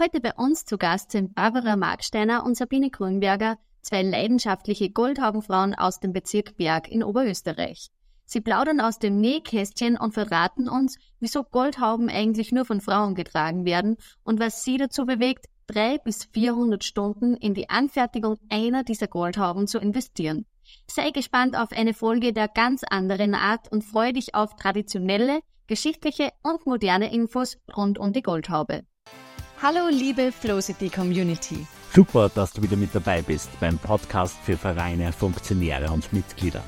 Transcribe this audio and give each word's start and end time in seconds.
Heute 0.00 0.20
bei 0.20 0.32
uns 0.34 0.64
zu 0.64 0.78
Gast 0.78 1.10
sind 1.10 1.34
Barbara 1.34 1.74
Marksteiner 1.74 2.46
und 2.46 2.56
Sabine 2.56 2.88
Grünberger, 2.88 3.58
zwei 3.82 4.02
leidenschaftliche 4.02 4.90
Goldhaubenfrauen 4.90 5.74
aus 5.74 5.98
dem 5.98 6.12
Bezirk 6.12 6.56
Berg 6.56 6.86
in 6.86 7.02
Oberösterreich. 7.02 7.88
Sie 8.24 8.40
plaudern 8.40 8.80
aus 8.80 9.00
dem 9.00 9.20
Nähkästchen 9.20 9.96
und 9.96 10.14
verraten 10.14 10.68
uns, 10.68 10.98
wieso 11.18 11.42
Goldhauben 11.42 12.08
eigentlich 12.08 12.52
nur 12.52 12.64
von 12.64 12.80
Frauen 12.80 13.16
getragen 13.16 13.64
werden 13.64 13.96
und 14.22 14.38
was 14.38 14.62
sie 14.62 14.76
dazu 14.76 15.04
bewegt, 15.04 15.46
drei 15.66 15.98
bis 15.98 16.26
400 16.26 16.84
Stunden 16.84 17.34
in 17.34 17.54
die 17.54 17.68
Anfertigung 17.68 18.36
einer 18.50 18.84
dieser 18.84 19.08
Goldhauben 19.08 19.66
zu 19.66 19.80
investieren. 19.80 20.46
Sei 20.86 21.10
gespannt 21.10 21.56
auf 21.56 21.72
eine 21.72 21.92
Folge 21.92 22.32
der 22.32 22.46
ganz 22.46 22.84
anderen 22.84 23.34
Art 23.34 23.72
und 23.72 23.82
freue 23.82 24.12
dich 24.12 24.36
auf 24.36 24.54
traditionelle, 24.54 25.40
geschichtliche 25.66 26.30
und 26.44 26.66
moderne 26.66 27.12
Infos 27.12 27.58
rund 27.76 27.98
um 27.98 28.12
die 28.12 28.22
Goldhaube. 28.22 28.84
Hallo 29.60 29.88
liebe 29.90 30.30
Flowcity 30.30 30.88
Community. 30.88 31.66
Super, 31.92 32.30
dass 32.32 32.52
du 32.52 32.62
wieder 32.62 32.76
mit 32.76 32.94
dabei 32.94 33.22
bist 33.22 33.50
beim 33.58 33.76
Podcast 33.76 34.36
für 34.44 34.56
Vereine, 34.56 35.12
Funktionäre 35.12 35.90
und 35.90 36.12
Mitglieder. 36.12 36.62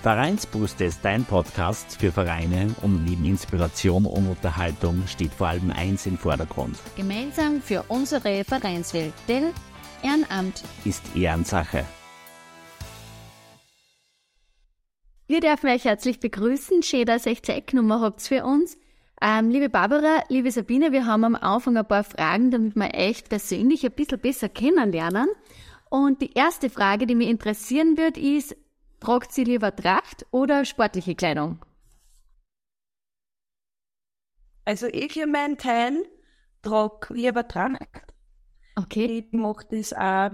Vereinsbrust 0.00 0.80
ist 0.80 1.04
dein 1.04 1.24
Podcast 1.24 2.00
für 2.00 2.12
Vereine 2.12 2.72
und 2.82 3.04
neben 3.04 3.24
Inspiration 3.24 4.06
und 4.06 4.28
Unterhaltung 4.28 5.02
steht 5.08 5.32
vor 5.32 5.48
allem 5.48 5.72
eins 5.72 6.06
im 6.06 6.16
Vordergrund. 6.16 6.78
Gemeinsam 6.96 7.60
für 7.60 7.82
unsere 7.88 8.44
Vereinswelt, 8.44 9.14
denn 9.26 9.52
Ehrenamt 10.04 10.62
ist 10.84 11.02
Ehrensache. 11.16 11.84
Wir 15.26 15.40
dürfen 15.40 15.68
euch 15.68 15.84
herzlich 15.84 16.20
begrüßen. 16.20 16.84
Schön, 16.84 17.06
dass 17.06 17.26
ihr 17.26 17.32
euch 17.32 17.42
Zeit 17.42 17.66
genommen 17.66 18.00
habt 18.00 18.22
für 18.22 18.44
uns. 18.44 18.78
Ähm, 19.22 19.48
liebe 19.48 19.70
Barbara, 19.70 20.24
liebe 20.28 20.50
Sabine, 20.50 20.92
wir 20.92 21.06
haben 21.06 21.24
am 21.24 21.36
Anfang 21.36 21.76
ein 21.78 21.88
paar 21.88 22.04
Fragen, 22.04 22.50
damit 22.50 22.76
wir 22.76 22.94
echt 22.94 23.30
persönlich 23.30 23.84
ein 23.86 23.92
bisschen 23.92 24.20
besser 24.20 24.50
kennenlernen. 24.50 25.28
Und 25.88 26.20
die 26.20 26.34
erste 26.34 26.68
Frage, 26.68 27.06
die 27.06 27.14
mich 27.14 27.28
interessieren 27.28 27.96
wird, 27.96 28.18
ist, 28.18 28.54
tragt 29.00 29.32
sie 29.32 29.44
lieber 29.44 29.74
Tracht 29.74 30.26
oder 30.32 30.66
sportliche 30.66 31.14
Kleidung? 31.14 31.64
Also 34.66 34.86
ich 34.86 35.14
für 35.14 35.26
meinen 35.26 35.56
Teil 35.56 36.04
trage 36.60 37.14
lieber 37.14 37.48
Tracht. 37.48 38.12
Okay. 38.74 39.06
Ich 39.06 39.32
mache 39.32 39.66
das 39.70 39.94
auch 39.94 40.32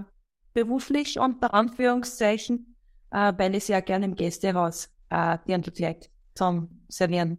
beruflich 0.55 1.21
unter 1.21 1.55
Anführungszeichen, 1.55 2.75
äh, 3.13 3.33
weil 3.37 3.55
ich 3.55 3.65
sehr 3.67 3.83
gerne 3.83 4.07
im 4.07 4.17
Gästehaus 4.17 4.93
äh, 5.11 5.39
Dirndlkleid 5.47 6.11
zum 6.35 6.85
Servieren 6.89 7.39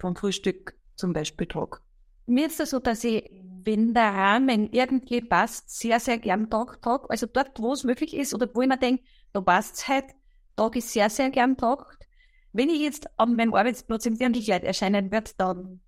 vom 0.00 0.16
Frühstück 0.16 0.74
zum 0.96 1.12
Beispiel 1.12 1.46
trage. 1.46 1.78
Mir 2.26 2.46
ist 2.46 2.60
es 2.60 2.70
so, 2.70 2.78
dass 2.78 3.04
ich, 3.04 3.30
wenn 3.64 3.94
der 3.94 4.14
Rahmen 4.14 4.72
irgendwie 4.72 5.20
passt, 5.20 5.70
sehr, 5.70 6.00
sehr 6.00 6.18
gern 6.18 6.48
Tag 6.48 6.80
trage. 6.82 7.08
Also 7.10 7.26
dort, 7.26 7.58
wo 7.58 7.72
es 7.72 7.84
möglich 7.84 8.14
ist 8.14 8.34
oder 8.34 8.48
wo 8.54 8.62
ich 8.62 8.68
mir 8.68 8.78
denke, 8.78 9.02
da 9.32 9.40
passt 9.40 9.76
es 9.76 9.88
halt, 9.88 10.06
trage 10.56 10.78
ich 10.78 10.84
sehr, 10.84 11.10
sehr 11.10 11.30
gern 11.30 11.56
Tag. 11.56 11.98
Wenn 12.52 12.68
ich 12.68 12.80
jetzt 12.80 13.08
an 13.18 13.36
meinem 13.36 13.54
Arbeitsplatz 13.54 14.06
im 14.06 14.18
Dirndlkleid 14.18 14.64
erscheinen 14.64 15.10
werde, 15.10 15.30
dann 15.36 15.80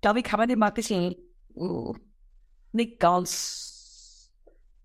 glaube 0.00 0.20
ich, 0.20 0.24
kann 0.24 0.38
man 0.38 0.48
dem 0.48 0.62
ein 0.62 0.74
bisschen 0.74 1.14
uh, 1.54 1.94
nicht 2.72 2.98
ganz 2.98 4.30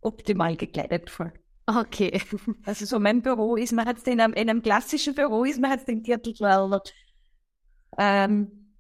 optimal 0.02 0.56
gekleidet 0.56 1.10
fühlen. 1.10 1.34
Okay. 1.66 2.22
Also 2.66 2.86
so 2.86 3.00
mein 3.00 3.22
Büro 3.22 3.56
ist 3.56 3.74
man 3.74 3.88
jetzt 3.88 4.08
in 4.08 4.22
einem, 4.22 4.34
in 4.34 4.50
einem 4.50 4.62
klassischen 4.62 5.16
Büro 5.16 5.44
ist 5.44 5.60
man 5.60 5.72
jetzt 5.72 5.88
den 5.88 6.04
Dirndlkleid 6.04 6.94
ähm, 7.98 8.74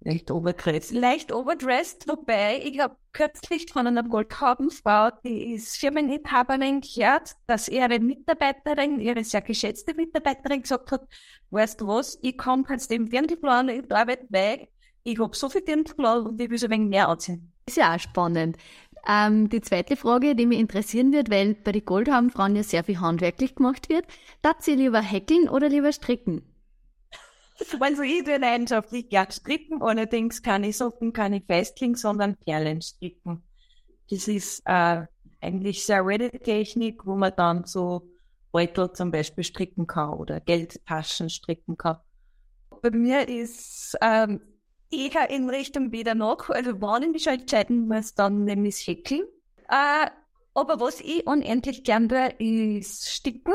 leicht 0.00 0.30
overdressed. 0.30 0.92
Leicht 0.92 1.32
overdressed, 1.32 2.06
wobei 2.08 2.60
ich 2.64 2.78
habe 2.78 2.96
kürzlich 3.12 3.72
von 3.72 3.86
einer 3.86 4.02
Goldhaubenfrau, 4.02 5.10
die 5.24 5.54
ist 5.54 5.76
Firmeninhaberin, 5.76 6.80
gehört, 6.80 7.36
dass 7.46 7.68
ihre 7.68 7.98
Mitarbeiterin, 7.98 9.00
ihre 9.00 9.24
sehr 9.24 9.42
geschätzte 9.42 9.94
Mitarbeiterin 9.94 10.62
gesagt 10.62 10.92
hat, 10.92 11.08
weißt 11.50 11.80
du 11.80 11.86
was, 11.86 12.18
ich 12.22 12.36
komme 12.36 12.64
jetzt 12.68 12.90
dem 12.90 13.08
Dirndlplan 13.08 13.68
in 13.68 13.82
die 13.82 13.90
Arbeit, 13.90 14.26
weil 14.28 14.68
ich 15.04 15.18
habe 15.18 15.36
so 15.36 15.48
viel 15.48 15.62
Dirndlplan 15.62 16.26
und 16.26 16.40
ich 16.40 16.50
will 16.50 16.58
so 16.58 16.66
ein 16.66 16.72
wenig 16.72 16.88
mehr 16.88 17.08
anziehen. 17.08 17.52
Ist 17.66 17.76
ja 17.76 17.94
auch 17.94 18.00
spannend. 18.00 18.56
Ähm, 19.06 19.48
die 19.48 19.60
zweite 19.60 19.96
Frage, 19.96 20.34
die 20.34 20.46
mich 20.46 20.58
interessieren 20.58 21.12
wird, 21.12 21.30
weil 21.30 21.54
bei 21.54 21.72
den 21.72 21.84
Goldhaubenfrauen 21.84 22.56
ja 22.56 22.62
sehr 22.62 22.84
viel 22.84 23.00
handwerklich 23.00 23.54
gemacht 23.54 23.88
wird, 23.88 24.06
darf 24.42 24.56
sie 24.60 24.74
lieber 24.74 25.00
häkeln 25.00 25.48
oder 25.48 25.68
lieber 25.68 25.92
stricken? 25.92 26.42
Also 27.58 28.02
ich 28.02 28.24
tue 28.24 28.36
leidenschaftlich 28.36 29.08
gern 29.08 29.30
stricken, 29.30 29.82
allerdings 29.82 30.42
keine 30.42 30.72
Socken, 30.72 31.12
keine 31.12 31.40
Festling, 31.40 31.94
sondern 31.94 32.36
Perlen 32.36 32.82
stricken. 32.82 33.44
Das 34.10 34.26
ist 34.28 34.62
äh, 34.64 35.06
eigentlich 35.40 35.84
sehr 35.84 36.04
ready 36.04 36.30
Technik, 36.30 37.06
wo 37.06 37.14
man 37.14 37.32
dann 37.36 37.64
so 37.64 38.08
Beutel 38.50 38.92
zum 38.92 39.10
Beispiel 39.10 39.44
stricken 39.44 39.86
kann 39.86 40.14
oder 40.14 40.40
Geldtaschen 40.40 41.30
stricken 41.30 41.76
kann. 41.76 41.98
Bei 42.82 42.90
mir 42.90 43.28
ist 43.28 43.96
ähm, 44.00 44.40
eher 44.90 45.30
in 45.30 45.48
Richtung 45.48 45.92
wieder 45.92 46.14
noch, 46.14 46.50
also 46.50 46.80
wann 46.80 47.02
ich 47.04 47.10
mich 47.10 47.26
entscheiden 47.26 47.88
muss, 47.88 48.14
dann 48.14 48.44
nämlich 48.44 48.86
Häkeln. 48.86 49.22
Äh, 49.68 50.10
aber 50.54 50.80
was 50.80 51.00
ich 51.00 51.26
unendlich 51.26 51.84
gern 51.84 52.08
tue, 52.08 52.28
ist 52.38 53.10
sticken 53.10 53.54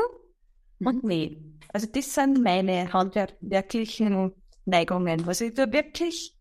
und 0.80 1.04
nähen. 1.04 1.58
Also 1.72 1.86
das 1.92 2.14
sind 2.14 2.42
meine 2.42 2.92
handwerklichen 2.92 4.32
Neigungen. 4.64 5.26
Also 5.26 5.44
ich 5.44 5.54
tue 5.54 5.72
wirklich 5.72 6.36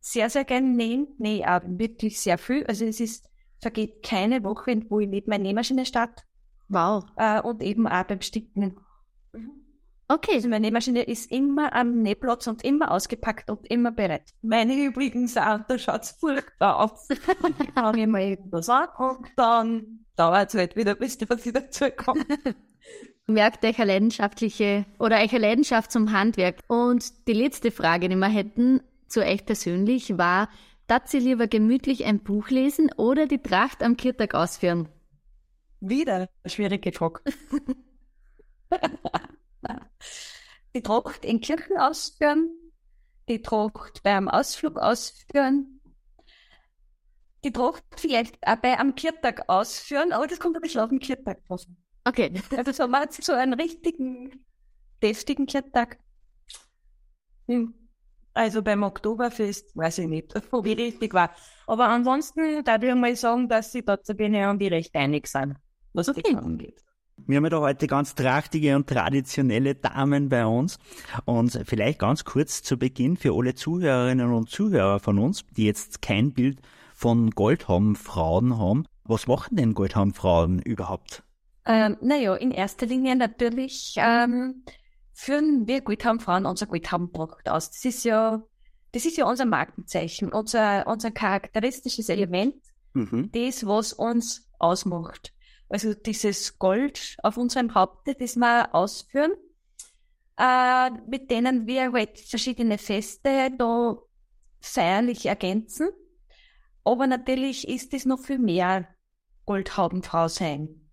sehr, 0.00 0.30
sehr 0.30 0.44
gerne 0.44 0.68
nähen. 0.68 1.08
Nee, 1.18 1.44
auch 1.44 1.60
wirklich 1.64 2.20
sehr 2.20 2.38
viel. 2.38 2.64
Also 2.66 2.84
es 2.84 3.00
ist, 3.00 3.28
vergeht 3.60 4.02
keine 4.02 4.42
Woche, 4.44 4.82
wo 4.88 5.00
ich 5.00 5.08
nicht 5.08 5.28
meine 5.28 5.44
Nähmaschine 5.44 5.84
starte. 5.86 6.22
Wow. 6.68 7.04
Äh, 7.16 7.40
und 7.42 7.62
eben 7.62 7.86
auch 7.86 8.04
beim 8.04 8.20
Sticken. 8.20 8.76
Okay. 10.08 10.34
Also 10.34 10.48
meine 10.48 10.66
Nähmaschine 10.66 11.02
ist 11.02 11.30
immer 11.30 11.72
am 11.74 12.02
Nähplatz 12.02 12.46
und 12.46 12.64
immer 12.64 12.90
ausgepackt 12.90 13.50
und 13.50 13.66
immer 13.70 13.92
bereit. 13.92 14.30
Meine 14.42 14.74
übrigens 14.74 15.36
auch, 15.36 15.60
da 15.68 15.78
schaut's 15.78 16.12
furchtbar 16.12 16.80
aus. 16.80 17.08
ich 17.10 17.72
fange 17.74 18.06
mal 18.06 18.22
irgendwas 18.22 18.68
an 18.68 18.88
und 18.98 19.28
dann 19.36 20.04
dauert 20.16 20.48
es 20.48 20.58
halt 20.58 20.76
wieder, 20.76 20.94
bis 20.94 21.18
was 21.28 21.46
ich 21.46 21.52
dazu 21.52 21.86
komme. 21.90 22.24
Merkt 23.30 23.64
euch 23.64 23.78
eine 23.78 23.92
leidenschaftliche 23.92 24.84
oder 24.98 25.16
eine 25.16 25.38
Leidenschaft 25.38 25.90
zum 25.92 26.12
Handwerk. 26.12 26.56
Und 26.68 27.26
die 27.28 27.32
letzte 27.32 27.70
Frage, 27.70 28.08
die 28.08 28.16
wir 28.16 28.28
hätten 28.28 28.82
zu 29.08 29.20
euch 29.20 29.46
persönlich, 29.46 30.18
war, 30.18 30.48
dass 30.86 31.10
Sie 31.10 31.20
lieber 31.20 31.46
gemütlich 31.46 32.04
ein 32.04 32.20
Buch 32.20 32.50
lesen 32.50 32.90
oder 32.96 33.26
die 33.26 33.42
Tracht 33.42 33.82
am 33.82 33.96
Kirtag 33.96 34.34
ausführen? 34.34 34.88
Wieder 35.80 36.28
schwierige 36.46 36.92
Frage. 36.92 37.22
die 40.74 40.82
Tracht 40.82 41.24
in 41.24 41.40
Kirchen 41.40 41.78
ausführen, 41.78 42.50
die 43.28 43.40
Tracht 43.42 44.02
beim 44.02 44.28
Ausflug 44.28 44.78
ausführen, 44.78 45.80
die 47.44 47.52
Tracht 47.52 47.84
vielleicht 47.96 48.36
auch 48.46 48.56
bei 48.56 48.78
am 48.78 48.94
Kirtag 48.94 49.48
ausführen, 49.48 50.12
aber 50.12 50.26
das 50.26 50.38
kommt 50.38 50.56
ein 50.56 50.62
bisschen 50.62 50.80
auf 50.80 50.90
den 50.90 51.00
Kirtag 51.00 51.44
drauf. 51.46 51.62
Okay. 52.04 52.32
Also 52.56 52.72
so 52.72 52.88
mal 52.88 53.08
so 53.10 53.32
einen 53.32 53.54
richtigen, 53.54 54.44
deftigen 55.02 55.46
Kirtag. 55.46 55.98
Hm. 57.46 57.74
Also 58.32 58.62
beim 58.62 58.82
Oktoberfest 58.84 59.76
weiß 59.76 59.98
ich 59.98 60.06
nicht, 60.06 60.34
wie 60.62 60.72
richtig 60.72 61.14
war. 61.14 61.30
Aber 61.66 61.88
ansonsten 61.88 62.62
darf 62.64 62.82
ich 62.82 62.94
mal 62.94 63.16
sagen, 63.16 63.48
dass 63.48 63.72
sie 63.72 63.84
da 63.84 64.00
zu 64.02 64.14
Bene 64.14 64.48
und 64.50 64.60
die 64.60 64.68
recht 64.68 64.94
einig 64.94 65.26
sind, 65.26 65.56
was 65.92 66.08
okay. 66.08 66.22
die 66.26 66.36
angeht. 66.36 66.80
Wir 67.26 67.36
haben 67.36 67.44
ja 67.44 67.50
da 67.50 67.60
heute 67.60 67.86
ganz 67.86 68.14
trachtige 68.14 68.76
und 68.76 68.86
traditionelle 68.88 69.74
Damen 69.74 70.28
bei 70.28 70.46
uns. 70.46 70.78
Und 71.26 71.60
vielleicht 71.66 71.98
ganz 71.98 72.24
kurz 72.24 72.62
zu 72.62 72.78
Beginn 72.78 73.16
für 73.16 73.34
alle 73.36 73.54
Zuhörerinnen 73.54 74.32
und 74.32 74.48
Zuhörer 74.48 75.00
von 75.00 75.18
uns, 75.18 75.44
die 75.56 75.66
jetzt 75.66 76.00
kein 76.00 76.32
Bild 76.32 76.60
von 76.94 77.30
Goldhabenfrauen 77.30 78.58
haben. 78.58 78.86
Was 79.04 79.26
machen 79.26 79.56
denn 79.56 79.74
Goldhabenfrauen 79.74 80.60
überhaupt? 80.60 81.22
Ähm, 81.66 81.96
naja, 82.00 82.34
in 82.36 82.50
erster 82.50 82.86
Linie 82.86 83.16
natürlich 83.16 83.94
ähm, 83.98 84.64
führen 85.12 85.66
wir 85.66 85.82
Goldhabenfrauen 85.82 86.46
unser 86.46 86.66
Goldhabenprodukt 86.66 87.48
aus. 87.48 87.70
Das 87.70 87.84
ist 87.84 88.04
ja, 88.04 88.42
das 88.92 89.04
ist 89.04 89.16
ja 89.16 89.26
unser 89.26 89.44
Markenzeichen, 89.44 90.32
unser, 90.32 90.86
unser 90.86 91.10
charakteristisches 91.10 92.08
Element, 92.08 92.56
mhm. 92.94 93.30
das, 93.32 93.66
was 93.66 93.92
uns 93.92 94.48
ausmacht. 94.58 95.32
Also 95.68 95.94
dieses 95.94 96.58
Gold 96.58 97.16
auf 97.22 97.36
unserem 97.36 97.74
Haupte, 97.74 98.14
das 98.14 98.36
wir 98.36 98.74
ausführen, 98.74 99.32
äh, 100.38 100.90
mit 101.06 101.30
denen 101.30 101.66
wir 101.66 101.92
halt 101.92 102.18
verschiedene 102.18 102.78
Feste 102.78 103.50
da 103.56 103.98
feierlich 104.60 105.26
ergänzen. 105.26 105.90
Aber 106.82 107.06
natürlich 107.06 107.68
ist 107.68 107.92
es 107.94 108.06
noch 108.06 108.20
viel 108.20 108.38
mehr 108.38 108.88
Goldhaubenfrau 109.44 110.28
sein. 110.28 110.89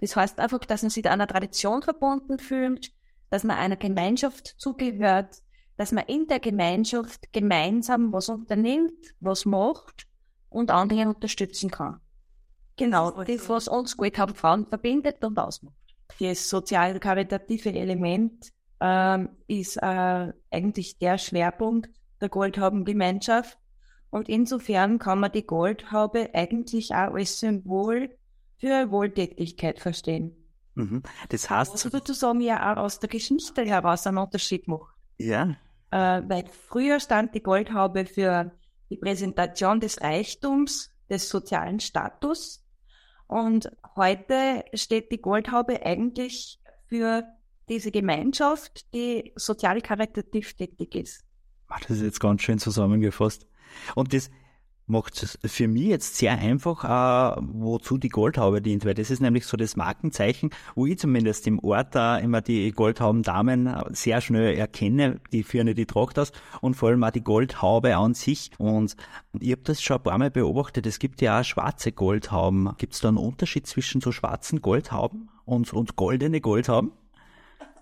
Das 0.00 0.16
heißt 0.16 0.38
einfach, 0.38 0.60
dass 0.60 0.82
man 0.82 0.90
sich 0.90 1.08
einer 1.08 1.26
Tradition 1.26 1.82
verbunden 1.82 2.38
fühlt, 2.38 2.90
dass 3.28 3.44
man 3.44 3.58
einer 3.58 3.76
Gemeinschaft 3.76 4.54
zugehört, 4.58 5.42
dass 5.76 5.92
man 5.92 6.04
in 6.06 6.26
der 6.26 6.40
Gemeinschaft 6.40 7.32
gemeinsam 7.32 8.12
was 8.12 8.28
unternimmt, 8.28 9.14
was 9.20 9.44
macht 9.44 10.06
und 10.48 10.70
andere 10.70 11.08
unterstützen 11.08 11.70
kann. 11.70 12.00
Genau, 12.76 13.10
das, 13.10 13.48
was 13.48 13.68
uns 13.68 13.96
gut 13.96 14.18
haben 14.18 14.34
Frauen 14.34 14.66
verbindet 14.66 15.22
und 15.22 15.38
ausmacht. 15.38 15.74
Das 16.18 16.48
sozial-karitative 16.48 17.72
Element 17.72 18.50
ähm, 18.80 19.28
ist 19.46 19.76
äh, 19.76 20.32
eigentlich 20.50 20.98
der 20.98 21.18
Schwerpunkt 21.18 21.90
der 22.20 22.30
Goldhaubengemeinschaft. 22.30 23.58
Und 24.10 24.28
insofern 24.28 24.98
kann 24.98 25.20
man 25.20 25.32
die 25.32 25.46
Goldhaube 25.46 26.30
eigentlich 26.34 26.90
auch 26.92 27.14
als 27.14 27.38
Symbol 27.38 28.18
für 28.60 28.90
Wohltätigkeit 28.90 29.80
verstehen. 29.80 30.36
Mhm. 30.74 31.02
Das 31.30 31.48
heißt. 31.50 31.72
Also 31.72 31.88
sozusagen 31.88 32.40
ja 32.40 32.72
auch 32.72 32.78
aus 32.78 33.00
der 33.00 33.08
Geschichte 33.08 33.64
heraus 33.64 34.06
einen 34.06 34.18
Unterschied 34.18 34.68
macht. 34.68 34.94
Ja. 35.18 35.56
Äh, 35.90 36.22
weil 36.26 36.44
früher 36.68 37.00
stand 37.00 37.34
die 37.34 37.42
Goldhaube 37.42 38.06
für 38.06 38.52
die 38.90 38.96
Präsentation 38.96 39.80
des 39.80 40.00
Reichtums, 40.00 40.90
des 41.08 41.28
sozialen 41.28 41.80
Status. 41.80 42.64
Und 43.26 43.70
heute 43.96 44.64
steht 44.74 45.10
die 45.12 45.20
Goldhaube 45.20 45.84
eigentlich 45.84 46.60
für 46.88 47.24
diese 47.68 47.90
Gemeinschaft, 47.90 48.92
die 48.94 49.32
sozial 49.36 49.80
karitativ 49.80 50.54
tätig 50.54 50.94
ist. 50.94 51.24
Das 51.68 51.90
ist 51.90 52.02
jetzt 52.02 52.20
ganz 52.20 52.42
schön 52.42 52.58
zusammengefasst. 52.58 53.46
Und 53.94 54.12
das 54.12 54.30
macht 54.90 55.22
es 55.22 55.38
für 55.44 55.68
mich 55.68 55.84
jetzt 55.84 56.16
sehr 56.16 56.38
einfach, 56.38 56.84
äh, 56.84 57.40
wozu 57.40 57.96
die 57.96 58.08
Goldhaube 58.08 58.60
dient, 58.60 58.84
weil 58.84 58.94
das 58.94 59.10
ist 59.10 59.20
nämlich 59.20 59.46
so 59.46 59.56
das 59.56 59.76
Markenzeichen, 59.76 60.50
wo 60.74 60.86
ich 60.86 60.98
zumindest 60.98 61.46
im 61.46 61.58
Ort 61.60 61.94
da 61.94 62.18
immer 62.18 62.40
die 62.40 62.72
Goldhaubendamen 62.72 63.72
sehr 63.90 64.20
schnell 64.20 64.56
erkenne, 64.56 65.20
die 65.32 65.42
führen 65.42 65.74
die 65.74 65.86
Tracht 65.86 66.18
aus 66.18 66.32
und 66.60 66.74
vor 66.74 66.90
allem 66.90 67.04
auch 67.04 67.10
die 67.10 67.24
Goldhaube 67.24 67.96
an 67.96 68.14
sich. 68.14 68.50
Und, 68.58 68.96
und 69.32 69.42
ich 69.42 69.52
habe 69.52 69.62
das 69.62 69.80
schon 69.82 69.96
ein 69.96 70.02
paar 70.02 70.18
Mal 70.18 70.30
beobachtet, 70.30 70.86
es 70.86 70.98
gibt 70.98 71.22
ja 71.22 71.40
auch 71.40 71.44
schwarze 71.44 71.92
Goldhauben. 71.92 72.70
Gibt 72.76 72.94
es 72.94 73.00
da 73.00 73.08
einen 73.08 73.16
Unterschied 73.16 73.66
zwischen 73.66 74.00
so 74.00 74.12
schwarzen 74.12 74.60
Goldhauben 74.60 75.30
und, 75.44 75.72
und 75.72 75.96
goldene 75.96 76.40
Goldhauben? 76.40 76.92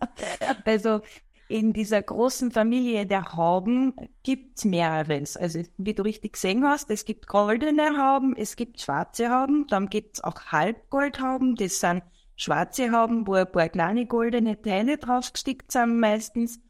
Also 0.64 1.00
in 1.49 1.73
dieser 1.73 2.03
großen 2.03 2.50
Familie 2.50 3.06
der 3.06 3.33
Hauben 3.33 3.95
gibt's 4.23 4.65
mehreres. 4.65 5.37
Also 5.37 5.62
wie 5.79 5.95
du 5.95 6.03
richtig 6.03 6.35
gesehen 6.35 6.65
hast, 6.65 6.91
es 6.91 7.05
gibt 7.05 7.27
goldene 7.27 7.97
Hauben, 7.97 8.37
es 8.37 8.55
gibt 8.55 8.81
schwarze 8.81 9.31
Hauben, 9.31 9.67
dann 9.69 9.89
gibt's 9.89 10.23
auch 10.23 10.41
Halbgoldhauben, 10.53 11.55
das 11.55 11.81
sind 11.81 12.03
schwarze 12.37 12.93
Hauben, 12.93 13.27
wo 13.27 13.35
ein 13.35 13.50
paar 13.50 13.69
kleine 13.69 14.06
goldene 14.06 14.61
Teile 14.61 14.99
draufgestickt 14.99 15.73
sind 15.73 15.99
meistens. 15.99 16.61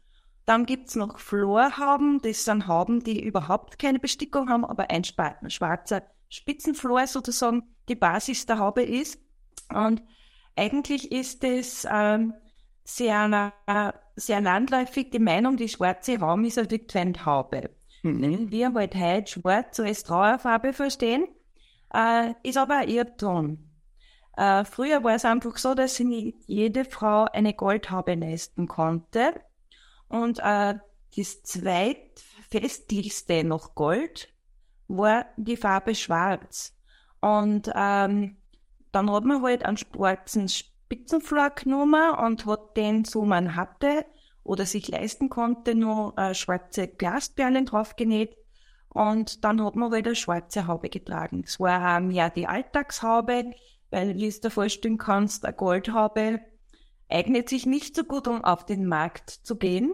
Dann 0.45 0.65
gibt's 0.65 0.95
noch 0.95 1.19
Florhauben, 1.19 2.21
das 2.21 2.45
sind 2.45 2.67
Hauben, 2.67 3.03
die 3.03 3.23
überhaupt 3.23 3.77
keine 3.77 3.99
Bestickung 3.99 4.49
haben, 4.49 4.65
aber 4.65 4.89
ein 4.89 5.03
schwarzer 5.03 6.03
Spitzenflor 6.29 7.05
sozusagen 7.05 7.63
die 7.87 7.95
Basis 7.95 8.45
der 8.45 8.59
Haube 8.59 8.83
ist. 8.83 9.19
Und 9.73 10.01
eigentlich 10.55 11.11
ist 11.11 11.43
es 11.43 11.85
ähm, 11.89 12.33
sehr, 12.83 13.53
sehr 14.19 14.41
landläufig 14.41 15.11
die 15.11 15.19
Meinung, 15.19 15.57
die 15.57 15.69
schwarze 15.69 16.19
Raum 16.19 16.43
ist 16.45 16.57
eine 16.57 16.69
Witwenhaube. 16.69 17.69
Mhm. 18.03 18.51
Wir 18.51 18.73
halt 18.73 18.95
heute 18.95 19.31
schwarz 19.31 19.79
als 19.79 20.03
Trauerfarbe 20.03 20.73
verstehen, 20.73 21.27
äh, 21.93 22.33
ist 22.43 22.57
aber 22.57 22.79
ein 22.79 22.89
Irrtum. 22.89 23.69
Äh, 24.37 24.65
früher 24.65 25.03
war 25.03 25.15
es 25.15 25.25
einfach 25.25 25.57
so, 25.57 25.73
dass 25.73 25.99
nicht 25.99 26.37
jede 26.47 26.85
Frau 26.85 27.25
eine 27.25 27.53
Goldhaube 27.53 28.15
leisten 28.15 28.67
konnte. 28.67 29.33
Und 30.07 30.39
äh, 30.39 30.75
das 31.15 31.43
zweitfestlichste 31.43 33.43
noch 33.43 33.75
Gold 33.75 34.33
war 34.87 35.25
die 35.35 35.57
Farbe 35.57 35.93
Schwarz. 35.95 36.73
Und 37.19 37.69
ähm, 37.75 38.37
dann 38.91 39.11
hat 39.11 39.25
man 39.25 39.41
halt 39.41 39.65
einen 39.65 39.77
schwarzen 39.77 40.47
Spitzenflak 40.89 41.65
genommen 41.65 42.15
und 42.15 42.47
hat 42.47 42.75
den, 42.75 43.05
so 43.05 43.23
man 43.23 43.55
hatte 43.55 44.05
oder 44.43 44.65
sich 44.65 44.87
leisten 44.87 45.29
konnte, 45.29 45.75
noch 45.75 46.15
äh, 46.17 46.33
schwarze 46.33 46.87
Glasperlen 46.87 47.67
draufgenäht. 47.67 48.35
Und 48.89 49.43
dann 49.43 49.63
hat 49.63 49.75
man 49.75 49.91
wieder 49.91 50.15
schwarze 50.15 50.65
Haube 50.65 50.89
getragen. 50.89 51.43
Es 51.45 51.59
war 51.59 51.99
ähm, 51.99 52.09
ja 52.09 52.31
die 52.31 52.47
Alltagshaube, 52.47 53.51
weil, 53.91 54.15
wie 54.15 54.31
du 54.31 54.39
dir 54.39 54.49
vorstellen 54.49 54.97
kannst, 54.97 55.45
eine 55.45 55.55
Goldhaube 55.55 56.39
eignet 57.07 57.49
sich 57.49 57.67
nicht 57.67 57.95
so 57.95 58.03
gut, 58.03 58.27
um 58.27 58.43
auf 58.43 58.65
den 58.65 58.87
Markt 58.87 59.29
zu 59.29 59.57
gehen. 59.57 59.93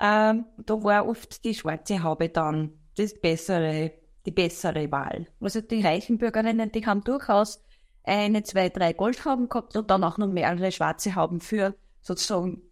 Ähm, 0.00 0.46
da 0.56 0.82
war 0.82 1.06
oft 1.06 1.44
die 1.44 1.54
schwarze 1.54 2.02
Haube 2.02 2.30
dann 2.30 2.72
das 2.96 3.20
bessere, 3.20 3.92
die 4.24 4.30
bessere 4.30 4.90
Wahl. 4.90 5.26
Also 5.40 5.60
die 5.60 5.82
reichen 5.82 6.16
Bürgerinnen, 6.16 6.72
die 6.72 6.86
haben 6.86 7.02
durchaus 7.02 7.63
eine, 8.04 8.42
zwei, 8.42 8.68
drei 8.68 8.92
Goldhauben 8.92 9.48
gehabt 9.48 9.76
und 9.76 9.90
dann 9.90 10.04
auch 10.04 10.18
noch 10.18 10.28
mehrere 10.28 10.70
schwarze 10.70 11.14
Hauben 11.14 11.40
für 11.40 11.74
sozusagen 12.02 12.62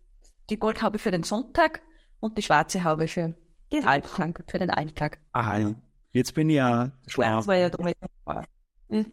die 0.51 0.59
Goldhaube 0.59 0.99
für 0.99 1.11
den 1.11 1.23
Sonntag 1.23 1.81
und 2.21 2.37
die 2.37 2.43
schwarze 2.43 2.85
Haube 2.85 3.09
für 3.09 3.35
den 3.73 3.85
Alltag, 3.87 4.45
für 4.47 4.59
den 4.59 4.71
Alltag. 4.71 5.19
Aha, 5.33 5.59
ja. 5.59 5.75
Jetzt 6.13 6.35
bin 6.35 6.51
ich 6.51 6.57
ja 6.57 6.93
schwarz. 7.07 7.47
war 7.47 7.57
ja. 7.57 7.71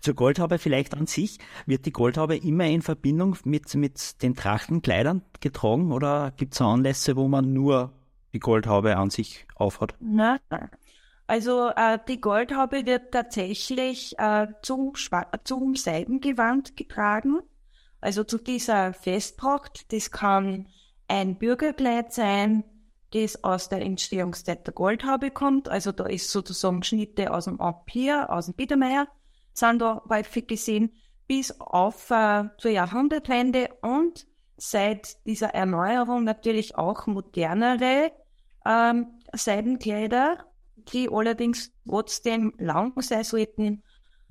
Zur 0.00 0.14
Goldhaube 0.14 0.58
vielleicht 0.58 0.94
an 0.94 1.06
sich. 1.06 1.38
Wird 1.66 1.86
die 1.86 1.92
Goldhaube 1.92 2.36
immer 2.36 2.66
in 2.66 2.82
Verbindung 2.82 3.36
mit, 3.44 3.74
mit 3.74 4.22
den 4.22 4.34
Trachtenkleidern 4.34 5.22
getragen 5.40 5.92
oder 5.92 6.32
gibt 6.36 6.54
es 6.54 6.60
Anlässe, 6.60 7.16
wo 7.16 7.28
man 7.28 7.52
nur 7.52 7.92
die 8.34 8.40
Goldhaube 8.40 8.96
an 8.96 9.08
sich 9.10 9.46
aufhat? 9.54 9.94
Nein, 10.00 10.38
also 11.28 11.68
äh, 11.68 11.98
die 12.08 12.22
Goldhaube 12.22 12.86
wird 12.86 13.12
tatsächlich 13.12 14.18
äh, 14.18 14.46
zum, 14.62 14.94
zum 15.44 15.76
Seidengewand 15.76 16.74
getragen. 16.74 17.40
Also 18.00 18.24
zu 18.24 18.38
dieser 18.38 18.94
Festpracht. 18.94 19.92
Das 19.92 20.10
kann 20.10 20.68
ein 21.06 21.36
Bürgerkleid 21.36 22.14
sein, 22.14 22.64
das 23.12 23.44
aus 23.44 23.68
der 23.68 23.82
Entstehungszeit 23.82 24.66
der 24.66 24.72
Goldhaube 24.72 25.30
kommt. 25.30 25.68
Also 25.68 25.92
da 25.92 26.06
ist 26.06 26.30
sozusagen 26.30 26.82
Schnitte 26.82 27.30
aus 27.30 27.44
dem 27.44 27.60
Empire, 27.60 28.30
aus 28.30 28.46
dem 28.46 28.54
Biedermeier, 28.54 29.06
sind 29.52 29.82
da 29.82 30.02
häufig 30.08 30.46
gesehen, 30.46 30.94
bis 31.26 31.60
auf 31.60 32.10
äh, 32.10 32.44
zur 32.56 32.70
Jahrhundertwende 32.70 33.68
und 33.82 34.26
seit 34.56 35.26
dieser 35.26 35.48
Erneuerung 35.48 36.24
natürlich 36.24 36.76
auch 36.78 37.06
modernere 37.06 38.12
ähm, 38.64 39.20
Seidenkleider 39.34 40.47
die 40.92 41.08
allerdings 41.10 41.72
trotzdem 41.86 42.52
lang 42.58 43.00
sein 43.02 43.24
sollten 43.24 43.82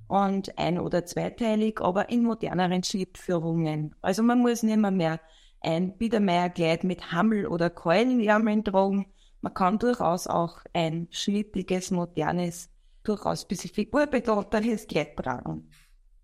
und 0.08 0.58
ein- 0.58 0.80
oder 0.80 1.06
zweiteilig, 1.06 1.82
aber 1.82 2.10
in 2.10 2.24
moderneren 2.24 2.84
Schnittführungen. 2.84 3.96
Also 4.02 4.24
man 4.24 4.40
muss 4.40 4.64
nicht 4.64 4.78
mehr, 4.78 4.92
mehr 4.92 5.20
ein 5.62 5.98
Biedermeierkleid 5.98 6.84
mit 6.84 7.12
Hammel 7.12 7.48
oder 7.48 7.70
Keulenärmeln 7.70 8.64
tragen. 8.64 9.08
Man 9.42 9.54
kann 9.54 9.80
durchaus 9.80 10.28
auch 10.28 10.60
ein 10.74 11.08
schnittiges, 11.12 11.92
modernes, 11.92 12.70
durchaus 13.04 13.48
bis 13.48 13.62
figurbetonteres 13.62 14.88
Kleid 14.88 15.16
tragen. 15.18 15.70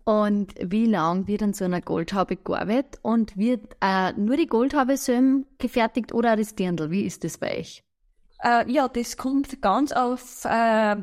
Und 0.04 0.54
wie 0.60 0.84
lang 0.84 1.26
wird 1.26 1.42
an 1.42 1.54
so 1.54 1.64
einer 1.64 1.80
Goldhaube 1.80 2.36
gearbeitet? 2.36 2.98
Und 3.02 3.36
wird 3.38 3.74
äh, 3.80 4.12
nur 4.12 4.36
die 4.36 4.46
Goldhaube 4.46 4.96
selber 4.98 5.46
gefertigt 5.58 6.12
oder 6.12 6.36
das 6.36 6.54
Dirndl? 6.54 6.90
Wie 6.90 7.04
ist 7.04 7.24
das 7.24 7.38
bei 7.38 7.58
euch? 7.58 7.82
Äh, 8.44 8.70
ja, 8.70 8.88
das 8.88 9.16
kommt 9.16 9.62
ganz 9.62 9.92
auf 9.92 10.44
äh, 10.44 10.96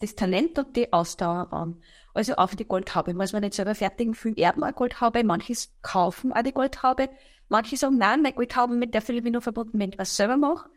das 0.00 0.14
Talent 0.14 0.58
und 0.58 0.76
die 0.76 0.92
Ausdauer 0.92 1.52
an. 1.52 1.82
Also 2.14 2.34
auf 2.34 2.54
die 2.54 2.64
Goldhaube 2.64 3.12
muss 3.12 3.32
man 3.32 3.42
nicht 3.42 3.54
selber 3.54 3.74
fertigen. 3.74 4.14
Viele 4.14 4.36
erben 4.36 4.62
eine 4.62 4.72
Goldhaube, 4.72 5.24
manches 5.24 5.74
kaufen 5.82 6.32
auch 6.32 6.42
die 6.42 6.52
Goldhaube. 6.52 7.10
Manche 7.48 7.76
sagen, 7.76 7.98
nein, 7.98 8.22
meine 8.22 8.34
Goldhaube, 8.34 8.74
mit 8.74 8.94
der 8.94 9.02
fühle 9.02 9.18
ich 9.18 9.24
mich 9.24 9.32
nur 9.32 9.42
verbunden, 9.42 9.78
wenn 9.80 9.90
ich 9.90 9.98
was 9.98 10.16
selber 10.16 10.36
mache. 10.36 10.70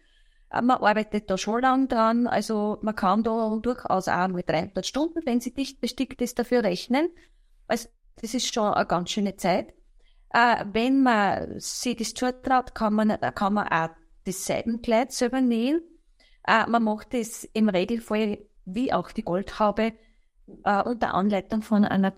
Äh, 0.51 0.63
man 0.63 0.77
arbeitet 0.77 1.29
da 1.29 1.37
schon 1.37 1.61
lang 1.61 1.87
dran, 1.87 2.25
also 2.25 2.79
man 2.81 2.95
kann 2.95 3.23
da 3.23 3.55
durchaus 3.61 4.07
auch 4.07 4.27
mit 4.29 4.49
300 4.49 4.85
Stunden, 4.85 5.21
wenn 5.25 5.41
sie 5.41 5.53
dicht 5.53 5.79
bestickt 5.79 6.21
ist, 6.21 6.39
dafür 6.39 6.63
rechnen. 6.63 7.09
Also 7.67 7.87
das 8.19 8.33
ist 8.33 8.51
schon 8.51 8.73
eine 8.73 8.85
ganz 8.87 9.11
schöne 9.11 9.35
Zeit. 9.35 9.73
Äh, 10.33 10.65
wenn 10.73 11.03
man 11.03 11.59
sich 11.59 11.97
das 11.97 12.15
zutraut, 12.15 12.73
kann 12.73 12.95
man, 12.95 13.15
kann 13.35 13.53
man 13.53 13.67
auch 13.67 13.89
das 14.25 14.45
Seidenkleid 14.45 15.11
selber 15.11 15.41
nähen. 15.41 15.81
Äh, 16.49 16.67
man 16.67 16.83
macht 16.83 17.13
es 17.13 17.43
im 17.53 17.69
Regelfall 17.69 18.39
wie 18.65 18.91
auch 18.91 19.11
die 19.11 19.21
Goldhaube 19.21 19.93
äh, 20.63 20.81
unter 20.81 21.13
Anleitung 21.13 21.61
von 21.61 21.85
einer 21.85 22.13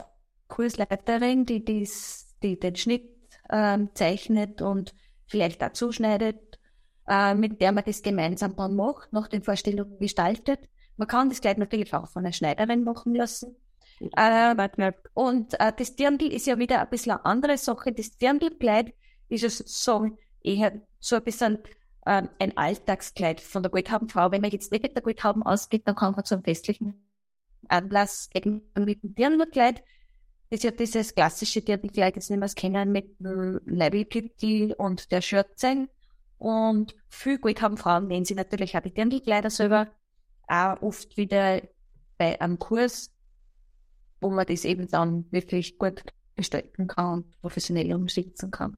Kursleiterin, 0.47 1.45
die, 1.45 1.65
dies, 1.65 2.33
die 2.41 2.57
den 2.57 2.77
Schnitt 2.77 3.09
äh, 3.50 3.77
zeichnet 3.93 4.61
und 4.61 4.95
vielleicht 5.27 5.61
auch 5.63 5.73
zuschneidet, 5.73 6.59
äh, 7.09 7.35
mit 7.35 7.59
der 7.59 7.73
man 7.73 7.83
das 7.85 8.03
gemeinsam 8.03 8.55
dann 8.55 8.75
macht, 8.75 9.11
nach 9.11 9.27
den 9.27 9.43
Vorstellungen 9.43 10.00
gestaltet. 10.00 10.59
Man 10.95 11.09
kann 11.09 11.27
das 11.27 11.41
Kleid 11.41 11.57
natürlich 11.57 11.93
auch 11.93 12.07
von 12.07 12.23
einer 12.23 12.33
Schneiderin 12.33 12.85
machen 12.85 13.13
lassen. 13.13 13.57
Äh, 14.15 14.93
und 15.13 15.59
äh, 15.59 15.73
das 15.77 15.95
Dirndl 15.97 16.31
ist 16.31 16.47
ja 16.47 16.57
wieder 16.57 16.79
ein 16.81 16.89
bisschen 16.89 17.11
eine 17.11 17.25
andere 17.25 17.57
Sache. 17.57 17.91
Das 17.91 18.17
Dirndlkleid 18.17 18.93
ist 19.27 19.43
es 19.43 19.57
so 19.57 20.09
eher 20.41 20.81
so 21.00 21.17
ein 21.17 21.23
bisschen 21.23 21.59
äh, 22.05 22.24
ein 22.39 22.58
Alltagskleid 22.58 23.41
von 23.41 23.63
der 23.63 23.72
Goldhaubenfrau. 23.72 24.31
Wenn 24.31 24.41
man 24.41 24.51
jetzt 24.51 24.72
nicht 24.72 24.84
mit 24.84 24.96
der 24.96 25.03
Goldhauben 25.03 25.43
ausgeht, 25.43 25.88
dann 25.88 25.96
kann 25.96 26.13
man 26.13 26.25
zum 26.25 26.43
festlichen 26.43 27.05
Anlass 27.67 28.29
eben 28.34 28.62
mit 28.77 29.03
dem 29.03 29.15
Dirndlkleid. 29.15 29.84
Das 30.50 30.58
ist 30.60 30.63
ja 30.63 30.72
dieses 30.72 31.15
klassische 31.15 31.62
Dirndlkleid, 31.62 32.17
das 32.17 32.29
nicht 32.29 32.39
mehr 32.39 32.50
kennen, 32.50 32.91
mit 32.91 33.20
dem 33.20 33.62
Leibekittel 33.65 34.74
und 34.74 35.12
der 35.12 35.22
Schürze. 35.22 35.88
Und 36.38 36.96
viel 37.08 37.38
Goldhaubenfrauen 37.38 38.08
nehmen 38.08 38.25
sie 38.25 38.36
natürlich 38.36 38.75
auch 38.75 38.81
die 38.81 38.93
Dirndlkleider 38.93 39.50
selber. 39.50 39.88
Auch 40.48 40.81
oft 40.81 41.15
wieder 41.15 41.62
bei 42.17 42.41
einem 42.41 42.60
Kurs, 42.60 43.13
wo 44.20 44.29
man 44.29 44.46
das 44.46 44.65
eben 44.65 44.88
dann 44.88 45.31
wirklich 45.31 45.77
gut 45.77 46.03
gestalten 46.36 46.88
kann 46.88 47.13
und 47.13 47.41
professionell 47.41 47.93
umsetzen 47.93 48.51
kann. 48.51 48.75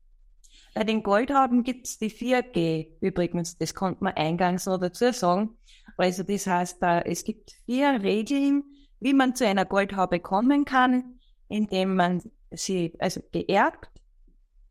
Bei 0.74 0.84
den 0.84 1.04
Goldhauben 1.04 1.64
gibt 1.64 1.88
es 1.88 1.98
die 2.00 2.10
4G 2.10 2.98
übrigens, 3.00 3.58
das 3.58 3.76
konnte 3.76 4.04
man 4.04 4.14
eingangs 4.14 4.66
noch 4.66 4.80
dazu 4.80 5.12
sagen. 5.12 5.58
Also 5.98 6.24
das 6.24 6.48
heißt, 6.48 6.82
es 7.06 7.24
gibt 7.24 7.52
vier 7.66 8.02
Regeln, 8.02 8.64
wie 9.00 9.14
man 9.14 9.36
zu 9.36 9.46
einer 9.46 9.66
Goldhaube 9.66 10.20
kommen 10.20 10.66
kann, 10.66 11.20
indem 11.48 11.96
man 11.96 12.24
sie 12.52 12.96
also 13.00 13.22
geerbt, 13.32 13.90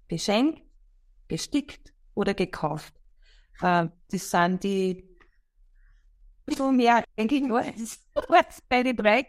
geschenkt, 0.08 0.62
gestickt 1.28 1.92
oder 2.14 2.34
gekauft. 2.34 2.94
Äh, 3.60 3.88
das 4.10 4.30
sind 4.30 4.64
die 4.64 5.08
so 6.48 6.72
mehr 6.72 7.04
eigentlich 7.16 7.42
nur 7.46 7.62
bei 8.68 8.82
den 8.82 8.96
drei 8.96 9.24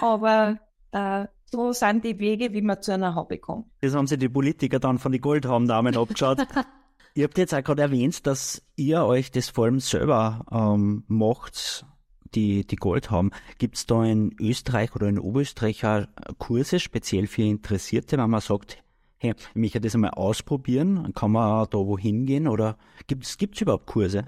aber 0.00 0.60
äh, 0.92 1.26
so 1.50 1.72
sind 1.72 2.04
die 2.04 2.18
Wege, 2.18 2.52
wie 2.52 2.62
man 2.62 2.80
zu 2.80 2.92
einer 2.92 3.14
Haube 3.14 3.38
kommt. 3.38 3.66
Das 3.80 3.94
haben 3.94 4.06
sich 4.06 4.18
die 4.18 4.28
Politiker 4.28 4.78
dann 4.78 4.98
von 4.98 5.12
den 5.12 5.20
Goldhabendamen 5.20 5.96
abgeschaut. 5.96 6.38
ihr 7.14 7.24
habt 7.24 7.38
jetzt 7.38 7.54
auch 7.54 7.62
gerade 7.62 7.82
erwähnt, 7.82 8.26
dass 8.26 8.62
ihr 8.76 9.04
euch 9.04 9.30
das 9.30 9.48
vor 9.48 9.64
allem 9.64 9.80
selber 9.80 10.44
ähm, 10.50 11.04
macht, 11.08 11.86
die, 12.34 12.66
die 12.66 12.76
Gold 12.76 13.10
haben. 13.10 13.30
Gibt 13.58 13.76
es 13.76 13.86
da 13.86 14.04
in 14.04 14.34
Österreich 14.38 14.94
oder 14.94 15.08
in 15.08 15.18
Oberösterreich 15.18 15.84
auch 15.84 16.06
Kurse 16.38 16.78
speziell 16.78 17.26
für 17.26 17.42
Interessierte, 17.42 18.16
wenn 18.18 18.30
man 18.30 18.40
sagt, 18.40 18.82
hey, 19.18 19.34
ich 19.36 19.54
möchte 19.54 19.80
das 19.80 19.94
einmal 19.94 20.10
ausprobieren, 20.10 21.12
kann 21.14 21.32
man 21.32 21.66
da 21.70 21.78
wohin 21.78 22.26
gehen 22.26 22.46
oder 22.46 22.78
gibt 23.06 23.24
es 23.24 23.60
überhaupt 23.60 23.86
Kurse? 23.86 24.26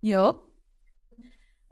Ja. 0.00 0.38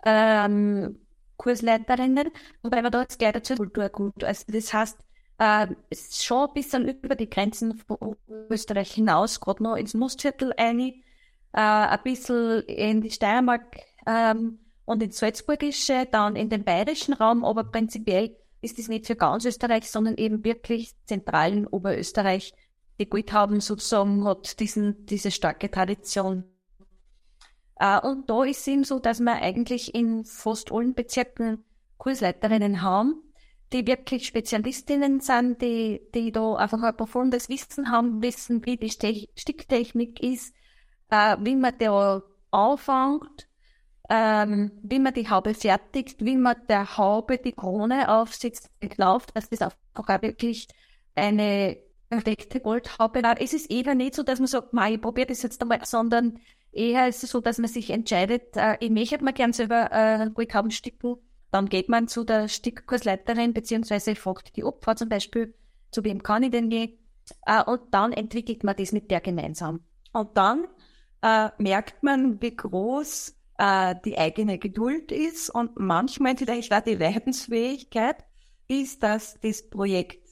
Ähm, 0.05 0.99
Kursleiterinnen, 1.37 2.31
wobei 2.63 2.83
man 2.83 2.93
jetzt 2.93 3.19
gleich 3.19 3.33
dazu 3.33 3.55
Kulturgut. 3.55 4.25
Also 4.25 4.45
das 4.49 4.73
heißt, 4.73 4.99
äh, 5.39 5.67
es 5.91 6.09
ist 6.09 6.25
schon 6.25 6.49
ein 6.49 6.55
bisschen 6.55 6.89
über 6.89 7.15
die 7.15 7.29
Grenzen 7.29 7.77
von 7.79 8.17
Österreich 8.51 8.93
hinaus, 8.93 9.41
gerade 9.41 9.63
noch 9.63 9.77
ins 9.77 9.95
Mostviertel 9.95 10.53
ein, 10.57 10.79
äh, 10.81 11.61
ein 11.61 12.03
bisschen 12.03 12.63
in 12.63 13.01
die 13.01 13.11
Steiermark 13.11 13.77
ähm, 14.07 14.59
und 14.85 15.03
ins 15.03 15.19
Salzburgische, 15.19 16.07
dann 16.11 16.37
in 16.37 16.49
den 16.49 16.65
bayerischen 16.65 17.15
Raum, 17.15 17.45
aber 17.45 17.65
prinzipiell 17.65 18.37
ist 18.63 18.79
das 18.79 18.89
nicht 18.89 19.07
für 19.07 19.17
ganz 19.17 19.45
Österreich, 19.45 19.91
sondern 19.91 20.17
eben 20.17 20.45
wirklich 20.45 20.95
zentral 21.05 21.53
in 21.53 21.67
Oberösterreich. 21.67 22.55
Die 22.99 23.09
Goldhauben 23.09 23.61
sozusagen 23.61 24.25
hat 24.25 24.59
diesen, 24.59 25.05
diese 25.07 25.31
starke 25.31 25.71
Tradition 25.71 26.45
Uh, 27.81 28.09
und 28.09 28.31
da 28.31 28.45
ist 28.45 28.61
es 28.61 28.67
eben 28.69 28.85
so, 28.85 28.99
dass 28.99 29.21
wir 29.21 29.35
eigentlich 29.35 29.95
in 29.95 30.25
fast 30.25 30.73
allen 30.73 30.95
Bezirken 30.95 31.63
Kursleiterinnen 31.99 32.81
haben, 32.81 33.23
die 33.73 33.87
wirklich 33.87 34.27
Spezialistinnen 34.27 35.21
sind, 35.21 35.61
die, 35.61 36.01
die 36.15 36.33
da 36.33 36.55
einfach 36.55 36.83
ein 36.83 36.97
profundes 36.97 37.49
Wissen 37.49 37.91
haben, 37.91 38.23
wissen, 38.23 38.65
wie 38.65 38.79
die 38.79 38.91
Sticktechnik 38.91 40.23
ist, 40.23 40.55
uh, 41.13 41.37
wie 41.41 41.57
man 41.57 41.75
da 41.79 42.23
anfängt, 42.51 43.47
ähm, 44.09 44.73
wie 44.83 44.99
man 44.99 45.15
die 45.15 45.29
Haube 45.29 45.55
fertigt, 45.55 46.25
wie 46.25 46.37
man 46.37 46.57
der 46.69 46.97
Haube 46.97 47.39
die 47.39 47.53
Krone 47.53 48.09
aufsetzt, 48.09 48.71
läuft, 48.97 49.37
dass 49.37 49.51
das 49.51 49.63
einfach 49.63 49.79
auch 49.95 50.23
wirklich 50.23 50.69
eine 51.15 51.77
perfekte 52.09 52.61
Goldhaube 52.61 53.23
war. 53.23 53.41
Es 53.41 53.53
ist 53.53 53.71
eben 53.71 53.99
nicht 53.99 54.15
so, 54.15 54.23
dass 54.23 54.39
man 54.39 54.47
sagt, 54.47 54.69
ich 54.89 55.01
probiere 55.01 55.27
das 55.27 55.43
jetzt 55.43 55.61
einmal, 55.61 55.85
sondern 55.85 56.39
Eher 56.77 57.09
ist 57.09 57.25
es 57.25 57.31
so, 57.31 57.41
dass 57.41 57.59
man 57.59 57.69
sich 57.69 57.91
entscheidet, 57.91 58.57
äh, 58.57 58.77
ich 58.81 58.91
möchte 58.91 59.25
mal 59.25 59.33
gern 59.33 59.53
selber 59.53 59.91
äh, 59.91 60.31
Goldhauben 60.31 60.71
sticken. 60.71 61.17
Dann 61.51 61.69
geht 61.69 61.89
man 61.89 62.09
zu 62.09 62.25
der 62.25 62.49
Stickkursleiterin, 62.49 63.55
beziehungsweise 63.55 64.15
fragt 64.15 64.57
die 64.57 64.65
Opfer 64.65 64.97
zum 64.97 65.09
Beispiel, 65.09 65.55
zu 65.91 66.05
wem 66.05 66.23
kann 66.23 66.43
ich 66.43 66.51
denn 66.51 66.69
gehen? 66.69 66.99
Äh, 67.47 67.63
und 67.65 67.83
dann 67.93 68.13
entwickelt 68.13 68.65
man 68.65 68.77
das 68.77 68.93
mit 68.93 69.11
der 69.11 69.21
gemeinsam. 69.21 69.81
Und 70.13 70.37
dann 70.37 70.67
äh, 71.23 71.49
merkt 71.59 72.03
man, 72.03 72.41
wie 72.43 72.55
groß 72.55 73.35
äh, 73.59 73.95
die 74.05 74.19
eigene 74.19 74.59
Geduld 74.59 75.13
ist 75.13 75.51
und 75.51 75.79
manchmal 75.79 76.37
vielleicht 76.37 76.73
auch 76.73 76.83
die 76.83 76.95
Leidensfähigkeit 76.95 78.17
ist, 78.69 79.03
dass 79.03 79.39
das 79.41 79.69
Projekt 79.69 80.27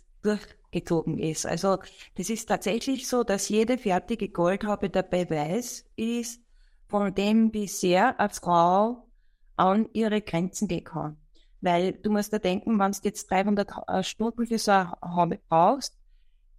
durchgezogen 0.74 1.18
ist. 1.18 1.46
Also 1.46 1.78
das 2.16 2.30
ist 2.30 2.46
tatsächlich 2.46 3.06
so, 3.08 3.24
dass 3.24 3.48
jede 3.48 3.78
fertige 3.78 4.28
Goldhaube 4.28 4.90
der 4.90 5.02
Beweis 5.02 5.84
ist, 5.96 6.42
von 6.88 7.14
dem 7.14 7.50
bisher 7.50 8.18
als 8.20 8.40
Frau 8.40 9.08
an 9.56 9.88
ihre 9.92 10.20
Grenzen 10.20 10.68
kann. 10.84 11.16
Weil 11.60 11.92
du 11.92 12.10
musst 12.10 12.32
da 12.32 12.38
denken, 12.38 12.78
wenn 12.78 12.92
du 12.92 12.98
jetzt 13.04 13.30
300 13.30 13.70
äh, 13.86 14.02
Stunden 14.02 14.46
für 14.46 14.58
so 14.58 14.72
eine 14.72 14.92
Haube 15.02 15.40
brauchst, 15.48 15.96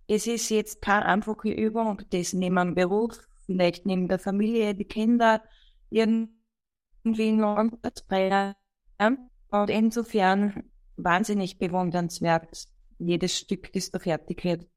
es 0.07 0.27
ist 0.27 0.49
jetzt 0.49 0.81
keine 0.81 1.05
einfache 1.05 1.49
Übung, 1.49 2.01
das 2.09 2.33
neben 2.33 2.55
dem 2.55 2.75
Beruf, 2.75 3.19
vielleicht 3.45 3.85
neben 3.85 4.07
der 4.07 4.19
Familie, 4.19 4.73
die 4.75 4.85
Kinder, 4.85 5.41
irgendwie 5.89 7.31
noch 7.31 7.57
unterzubringen. 7.57 8.55
Und 9.49 9.69
insofern 9.69 10.63
wahnsinnig 10.97 11.57
bewundernswert 11.57 12.67
jedes 12.99 13.37
Stück, 13.37 13.71
das 13.73 13.91
da 13.91 13.99
fertig 13.99 14.43
wird. 14.43 14.67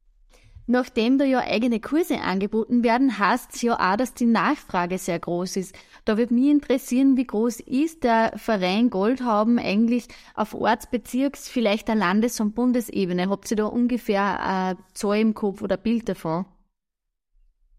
Nachdem 0.71 1.17
da 1.17 1.25
ja 1.25 1.39
eigene 1.39 1.81
Kurse 1.81 2.21
angeboten 2.21 2.85
werden, 2.85 3.19
heißt 3.19 3.55
es 3.55 3.63
ja 3.63 3.75
auch, 3.75 3.97
dass 3.97 4.13
die 4.13 4.27
Nachfrage 4.27 4.99
sehr 4.99 5.19
groß 5.19 5.57
ist. 5.57 5.75
Da 6.05 6.19
würde 6.19 6.35
mich 6.35 6.51
interessieren, 6.51 7.17
wie 7.17 7.27
groß 7.27 7.61
ist 7.61 8.05
der 8.05 8.35
Verein 8.37 8.91
Goldhauben 8.91 9.59
eigentlich 9.59 10.09
auf 10.35 10.53
Ortsbezirks, 10.53 11.49
vielleicht 11.49 11.89
der 11.89 11.95
Landes- 11.95 12.39
und 12.39 12.55
Bundesebene? 12.55 13.31
Habt 13.31 13.51
ihr 13.51 13.57
da 13.57 13.65
ungefähr 13.65 14.41
eine 14.41 14.79
Zahl 14.93 15.21
im 15.21 15.33
Kopf 15.33 15.63
oder 15.63 15.79
Bild 15.79 16.07
davon? 16.07 16.45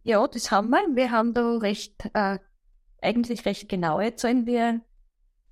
Ja, 0.02 0.28
das 0.28 0.50
haben 0.50 0.72
wir. 0.72 0.96
Wir 0.96 1.12
haben 1.12 1.36
da 1.36 1.58
recht, 1.58 2.10
äh, 2.16 2.40
eigentlich 3.04 3.46
recht 3.46 3.70
genaue 3.70 4.16
Zahlen. 4.16 4.48
Wir 4.48 4.82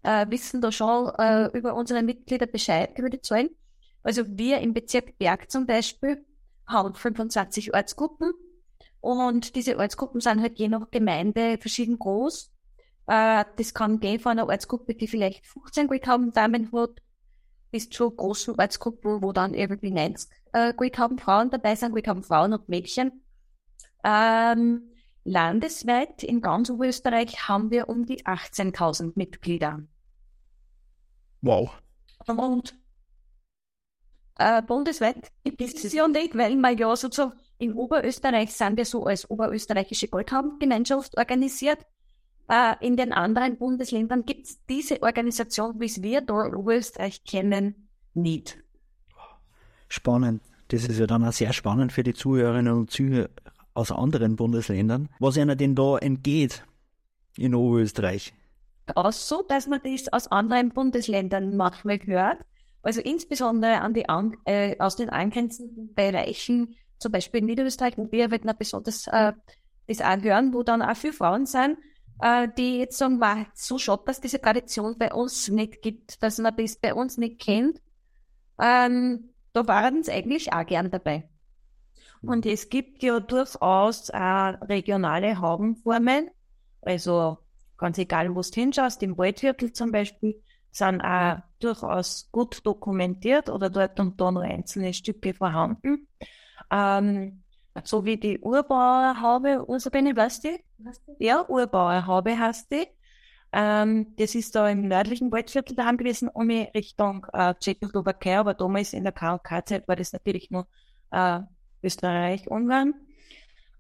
äh, 0.01 0.25
wissen 0.29 0.59
da 0.59 0.71
schon 0.71 1.13
äh, 1.19 1.55
über 1.55 1.75
unsere 1.75 2.01
Mitglieder 2.01 2.47
Bescheid 2.47 2.97
über 2.97 3.11
die 3.11 3.21
Zahlen. 3.21 3.51
Also 4.07 4.23
wir 4.25 4.59
im 4.59 4.73
Bezirk 4.73 5.17
Berg 5.17 5.51
zum 5.51 5.65
Beispiel 5.65 6.25
haben 6.65 6.95
25 6.95 7.73
Ortsgruppen 7.73 8.31
und 9.01 9.53
diese 9.57 9.77
Ortsgruppen 9.77 10.21
sind 10.21 10.41
halt 10.41 10.57
je 10.59 10.69
nach 10.69 10.89
Gemeinde 10.91 11.57
verschieden 11.57 11.99
groß. 11.99 12.49
Äh, 13.07 13.43
das 13.57 13.73
kann 13.73 13.99
gehen 13.99 14.21
von 14.21 14.31
einer 14.31 14.47
Ortsgruppe, 14.47 14.95
die 14.95 15.09
vielleicht 15.09 15.45
15 15.45 16.31
Damen 16.31 16.71
hat, 16.71 17.01
bis 17.69 17.89
zu 17.89 18.09
großen 18.09 18.57
Ortsgruppen, 18.57 19.21
wo 19.21 19.33
dann 19.33 19.53
irgendwie 19.53 19.91
90 19.91 20.31
äh, 20.53 21.17
Frauen 21.17 21.49
dabei 21.49 21.75
sind, 21.75 21.93
Frauen 22.23 22.53
und 22.53 22.69
Mädchen. 22.69 23.11
Ähm, 24.05 24.89
landesweit 25.25 26.23
in 26.23 26.39
ganz 26.39 26.69
Österreich 26.69 27.49
haben 27.49 27.71
wir 27.71 27.89
um 27.89 28.05
die 28.05 28.25
18.000 28.25 29.11
Mitglieder. 29.15 29.81
Wow. 31.41 31.71
Und 32.25 32.79
äh, 34.39 34.61
bundesweit 34.61 35.31
gibt 35.43 35.61
es 35.61 35.93
ja 35.93 36.07
nicht, 36.07 36.37
weil 36.37 36.55
wir 36.55 36.71
ja 36.71 36.95
sozusagen 36.95 37.33
in 37.57 37.73
Oberösterreich 37.73 38.53
sind 38.53 38.77
wir 38.77 38.85
so 38.85 39.05
als 39.05 39.29
oberösterreichische 39.29 40.07
Goldhabengemeinschaft 40.07 41.17
organisiert. 41.17 41.79
Äh, 42.47 42.75
in 42.85 42.95
den 42.95 43.13
anderen 43.13 43.57
Bundesländern 43.57 44.25
gibt 44.25 44.45
es 44.45 44.63
diese 44.65 45.01
Organisation, 45.01 45.79
wie 45.79 45.85
es 45.85 46.01
wir 46.01 46.21
da 46.21 46.45
in 46.45 46.55
Oberösterreich 46.55 47.23
kennen, 47.23 47.89
nicht. 48.13 48.57
Spannend. 49.89 50.41
Das 50.69 50.83
ist 50.83 50.99
ja 50.99 51.07
dann 51.07 51.23
auch 51.23 51.33
sehr 51.33 51.53
spannend 51.53 51.91
für 51.91 52.03
die 52.03 52.13
Zuhörerinnen 52.13 52.73
und 52.73 52.91
Zuhörer 52.91 53.29
aus 53.73 53.91
anderen 53.91 54.35
Bundesländern. 54.35 55.09
Was 55.19 55.37
ihnen 55.37 55.57
denn 55.57 55.75
da 55.75 55.97
entgeht 55.97 56.65
in 57.37 57.55
Oberösterreich? 57.55 58.33
Auch 58.95 59.11
so, 59.11 59.43
dass 59.43 59.67
man 59.67 59.81
das 59.83 60.11
aus 60.11 60.27
anderen 60.27 60.69
Bundesländern 60.69 61.55
manchmal 61.55 61.99
hört 62.05 62.39
also 62.81 63.01
insbesondere 63.01 63.81
an 63.81 63.93
die 63.93 64.07
an, 64.07 64.35
äh, 64.45 64.77
aus 64.79 64.95
den 64.95 65.09
angrenzenden 65.09 65.93
Bereichen, 65.93 66.75
zum 66.99 67.11
Beispiel 67.11 67.41
in 67.41 67.47
Niederösterreich, 67.47 67.97
wo 67.97 68.11
wir 68.11 68.31
werden 68.31 68.51
besonders 68.57 69.07
äh, 69.07 69.33
das 69.87 70.01
anhören, 70.01 70.53
wo 70.53 70.63
dann 70.63 70.81
auch 70.81 70.95
viele 70.95 71.13
Frauen 71.13 71.45
sind, 71.45 71.77
äh, 72.21 72.47
die 72.57 72.79
jetzt 72.79 72.97
sagen, 72.97 73.19
wow, 73.19 73.45
so 73.53 73.77
schade, 73.77 74.03
dass 74.05 74.21
diese 74.21 74.41
Tradition 74.41 74.97
bei 74.97 75.13
uns 75.13 75.49
nicht 75.49 75.81
gibt, 75.81 76.21
dass 76.23 76.37
man 76.39 76.55
das 76.55 76.77
bei 76.77 76.93
uns 76.93 77.17
nicht 77.17 77.39
kennt. 77.39 77.81
Ähm, 78.59 79.29
da 79.53 79.67
waren 79.67 80.03
sie 80.03 80.11
eigentlich 80.11 80.53
auch 80.53 80.65
gern 80.65 80.89
dabei. 80.89 81.29
Und 82.21 82.45
es 82.45 82.69
gibt 82.69 83.03
ja 83.03 83.19
durchaus 83.19 84.09
äh, 84.09 84.17
regionale 84.17 85.39
Haubenformen. 85.39 86.29
Also 86.81 87.37
ganz 87.77 87.97
egal, 87.97 88.35
wo 88.35 88.41
du 88.41 88.49
hinschaust, 88.53 89.03
im 89.03 89.17
Waldviertel 89.17 89.71
zum 89.71 89.91
Beispiel, 89.91 90.41
sind 90.77 91.01
auch 91.01 91.39
durchaus 91.59 92.29
gut 92.31 92.65
dokumentiert 92.65 93.49
oder 93.49 93.69
dort 93.69 93.99
und 93.99 94.19
da 94.21 94.31
noch 94.31 94.41
einzelne 94.41 94.93
Stücke 94.93 95.33
vorhanden. 95.33 96.07
Ähm, 96.71 97.43
so 97.83 98.05
wie 98.05 98.17
die 98.17 98.39
Urbauerhaube, 98.39 99.67
Ursabene, 99.67 100.15
weißt 100.15 100.45
du? 100.45 100.49
Ja, 101.19 101.47
Urbauerhaube 101.47 102.37
heißt 102.37 102.71
die. 102.71 102.87
Ähm, 103.51 104.15
das 104.17 104.35
ist 104.35 104.55
da 104.55 104.69
im 104.69 104.87
nördlichen 104.87 105.31
Waldviertel 105.31 105.75
daheim 105.75 105.97
gewesen, 105.97 106.27
um 106.29 106.49
Richtung 106.49 107.25
äh, 107.33 107.53
Tschechoslowakei, 107.55 108.37
aber 108.37 108.53
damals 108.53 108.93
in 108.93 109.03
der 109.03 109.13
KK-Zeit 109.13 109.87
war 109.87 109.95
das 109.95 110.11
natürlich 110.11 110.51
nur 110.51 110.67
äh, 111.11 111.39
Österreich, 111.81 112.49
Ungarn. 112.49 112.93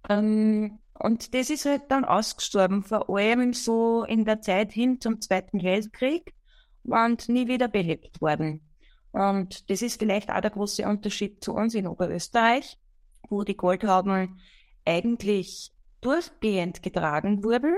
Ähm, 0.09 0.79
und 0.93 1.33
das 1.33 1.49
ist 1.49 1.65
halt 1.65 1.83
dann 1.89 2.05
ausgestorben, 2.05 2.83
vor 2.83 3.09
allem 3.09 3.53
so 3.53 4.03
in 4.03 4.25
der 4.25 4.41
Zeit 4.41 4.71
hin 4.71 4.99
zum 5.01 5.21
Zweiten 5.21 5.61
Weltkrieg 5.61 6.33
und 6.87 7.29
nie 7.29 7.47
wieder 7.47 7.67
belebt 7.67 8.21
worden. 8.21 8.61
Und 9.11 9.69
das 9.69 9.81
ist 9.81 9.99
vielleicht 9.99 10.29
auch 10.29 10.41
der 10.41 10.51
große 10.51 10.87
Unterschied 10.87 11.43
zu 11.43 11.53
uns 11.53 11.75
in 11.75 11.87
Oberösterreich, 11.87 12.77
wo 13.29 13.43
die 13.43 13.57
Goldhauben 13.57 14.39
eigentlich 14.85 15.71
durchgehend 16.01 16.83
getragen 16.83 17.43
wurden, 17.43 17.75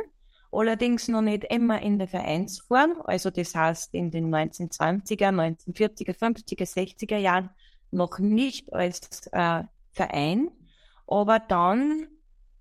allerdings 0.51 1.07
noch 1.07 1.21
nicht 1.21 1.45
immer 1.45 1.81
in 1.81 1.97
der 1.97 2.07
Vereinsform, 2.07 3.01
also 3.05 3.29
das 3.29 3.55
heißt 3.55 3.93
in 3.93 4.11
den 4.11 4.33
1920er, 4.33 5.29
1940er, 5.29 6.17
50er, 6.17 6.65
60er 6.65 7.17
Jahren 7.17 7.49
noch 7.91 8.19
nicht 8.19 8.73
als 8.73 9.27
äh, 9.31 9.63
Verein, 9.91 10.51
aber 11.07 11.39
dann 11.39 12.07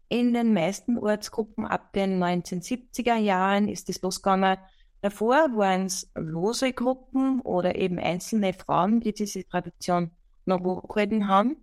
in 0.08 0.32
den 0.32 0.54
meisten 0.54 0.98
Ortsgruppen 0.98 1.66
ab 1.66 1.92
den 1.92 2.22
1970er 2.22 3.16
Jahren 3.16 3.68
ist 3.68 3.90
es 3.90 4.00
losgegangen. 4.00 4.56
Davor 5.00 5.56
waren 5.56 5.86
es 5.86 6.10
lose 6.14 6.72
Gruppen 6.72 7.40
oder 7.42 7.76
eben 7.76 7.98
einzelne 7.98 8.52
Frauen, 8.52 9.00
die 9.00 9.12
diese 9.12 9.46
Tradition 9.46 10.10
noch 10.44 10.60
hochgehalten 10.60 11.28
haben. 11.28 11.56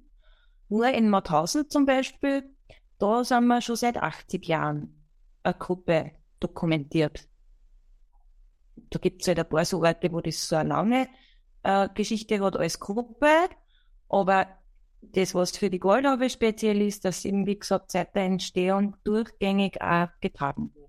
Nur 0.69 0.87
in 0.87 1.09
Mauthausen 1.09 1.69
zum 1.69 1.85
Beispiel, 1.85 2.43
da 2.97 3.23
sind 3.23 3.47
wir 3.47 3.61
schon 3.61 3.75
seit 3.75 3.97
80 3.97 4.47
Jahren 4.47 5.05
eine 5.43 5.53
Gruppe 5.53 6.11
dokumentiert. 6.39 7.27
Da 8.89 8.99
gibt 8.99 9.21
es 9.21 9.27
halt 9.27 9.39
ein 9.39 9.49
paar 9.49 9.65
so 9.65 9.83
Orte, 9.83 10.11
wo 10.11 10.21
das 10.21 10.47
so 10.47 10.55
eine 10.55 10.69
lange 10.69 11.07
äh, 11.63 11.89
Geschichte 11.93 12.39
hat 12.39 12.55
als 12.55 12.79
Gruppe, 12.79 13.49
aber 14.07 14.47
das, 15.01 15.35
was 15.35 15.57
für 15.57 15.69
die 15.69 15.79
Goldhaube 15.79 16.29
speziell 16.29 16.81
ist, 16.81 17.05
dass 17.05 17.25
eben, 17.25 17.45
wie 17.45 17.59
gesagt, 17.59 17.91
seit 17.91 18.15
der 18.15 18.23
Entstehung 18.23 18.95
durchgängig 19.03 19.81
auch 19.81 20.07
getragen 20.21 20.71
wurde. 20.73 20.84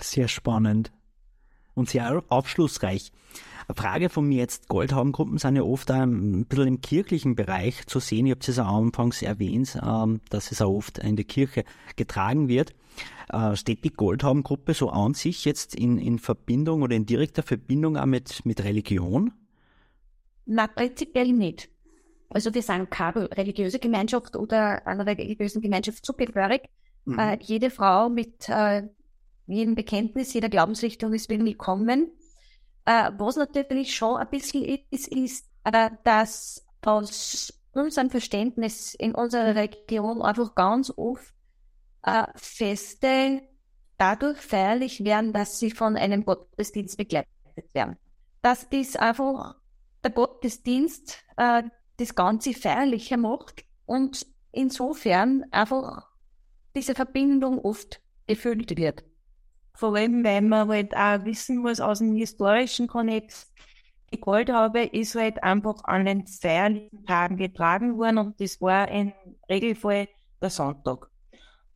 Sehr 0.00 0.28
spannend 0.28 0.92
und 1.74 1.90
sehr 1.90 2.22
aufschlussreich. 2.28 3.12
Eine 3.66 3.74
Frage 3.74 4.08
von 4.10 4.26
mir 4.26 4.38
jetzt, 4.38 4.68
Goldhaubengruppen 4.68 5.38
sind 5.38 5.56
ja 5.56 5.62
oft 5.62 5.90
ein 5.90 6.44
bisschen 6.44 6.66
im 6.66 6.80
kirchlichen 6.80 7.34
Bereich 7.34 7.86
zu 7.86 7.98
sehen. 7.98 8.26
Ich 8.26 8.32
habe 8.32 8.40
es 8.46 8.56
ja 8.56 8.66
anfangs 8.66 9.22
erwähnt, 9.22 9.78
ähm, 9.82 10.20
dass 10.28 10.52
es 10.52 10.60
auch 10.60 10.74
oft 10.74 10.98
in 10.98 11.16
der 11.16 11.24
Kirche 11.24 11.64
getragen 11.96 12.48
wird. 12.48 12.74
Äh, 13.32 13.56
steht 13.56 13.84
die 13.84 13.90
Goldhaubengruppe 13.90 14.74
so 14.74 14.90
an 14.90 15.14
sich 15.14 15.46
jetzt 15.46 15.74
in, 15.74 15.98
in 15.98 16.18
Verbindung 16.18 16.82
oder 16.82 16.94
in 16.94 17.06
direkter 17.06 17.42
Verbindung 17.42 17.96
auch 17.96 18.06
mit, 18.06 18.44
mit 18.44 18.62
Religion? 18.62 19.32
Na, 20.44 20.66
prinzipiell 20.66 21.32
nicht. 21.32 21.70
Also 22.28 22.52
wir 22.52 22.62
sind 22.62 22.90
keine 22.90 23.30
religiöse 23.30 23.78
Gemeinschaft 23.78 24.36
oder 24.36 24.86
einer 24.86 25.06
religiösen 25.06 25.62
Gemeinschaft 25.62 26.04
zugehörig. 26.04 26.68
Mhm. 27.06 27.18
Äh, 27.18 27.38
jede 27.40 27.70
Frau 27.70 28.10
mit 28.10 28.48
äh, 28.48 28.82
jedem 29.46 29.74
Bekenntnis, 29.74 30.32
jeder 30.32 30.48
Glaubensrichtung 30.48 31.12
ist 31.12 31.28
willkommen. 31.28 32.10
Äh, 32.84 33.10
was 33.16 33.36
natürlich 33.36 33.94
schon 33.94 34.16
ein 34.16 34.28
bisschen 34.28 34.64
ist, 34.90 35.08
ist, 35.08 35.46
äh, 35.64 35.90
dass 36.04 36.66
aus 36.82 37.52
unserem 37.72 38.10
Verständnis 38.10 38.94
in 38.94 39.14
unserer 39.14 39.54
Region 39.54 40.22
einfach 40.22 40.54
ganz 40.54 40.92
oft 40.96 41.34
äh, 42.02 42.24
Feste 42.36 43.42
dadurch 43.96 44.38
feierlich 44.38 45.04
werden, 45.04 45.32
dass 45.32 45.58
sie 45.58 45.70
von 45.70 45.96
einem 45.96 46.24
Gottesdienst 46.24 46.96
begleitet 46.96 47.28
werden. 47.72 47.96
Dass 48.42 48.68
dies 48.68 48.96
einfach 48.96 49.56
der 50.02 50.10
Gottesdienst 50.10 51.18
äh, 51.36 51.62
das 51.96 52.14
Ganze 52.14 52.52
feierlicher 52.52 53.16
macht 53.16 53.64
und 53.86 54.26
insofern 54.52 55.44
einfach 55.50 56.08
diese 56.74 56.94
Verbindung 56.94 57.58
oft 57.58 58.00
erfüllt 58.26 58.76
wird. 58.76 59.04
Vor 59.76 59.96
allem, 59.96 60.24
weil 60.24 60.42
man 60.42 60.68
halt 60.68 60.96
auch 60.96 61.24
wissen 61.24 61.58
muss 61.58 61.80
aus 61.80 61.98
dem 61.98 62.14
historischen 62.14 62.86
Kontext, 62.86 63.52
die 64.12 64.20
Goldhaube 64.20 64.84
ist 64.84 65.16
halt 65.16 65.42
einfach 65.42 65.82
an 65.84 66.04
den 66.04 66.26
feierlichen 66.28 67.04
Tagen 67.04 67.36
getragen 67.36 67.98
worden 67.98 68.18
und 68.18 68.40
das 68.40 68.60
war 68.60 68.88
im 68.88 69.12
Regelfall 69.48 70.08
der 70.40 70.50
Sonntag. 70.50 71.10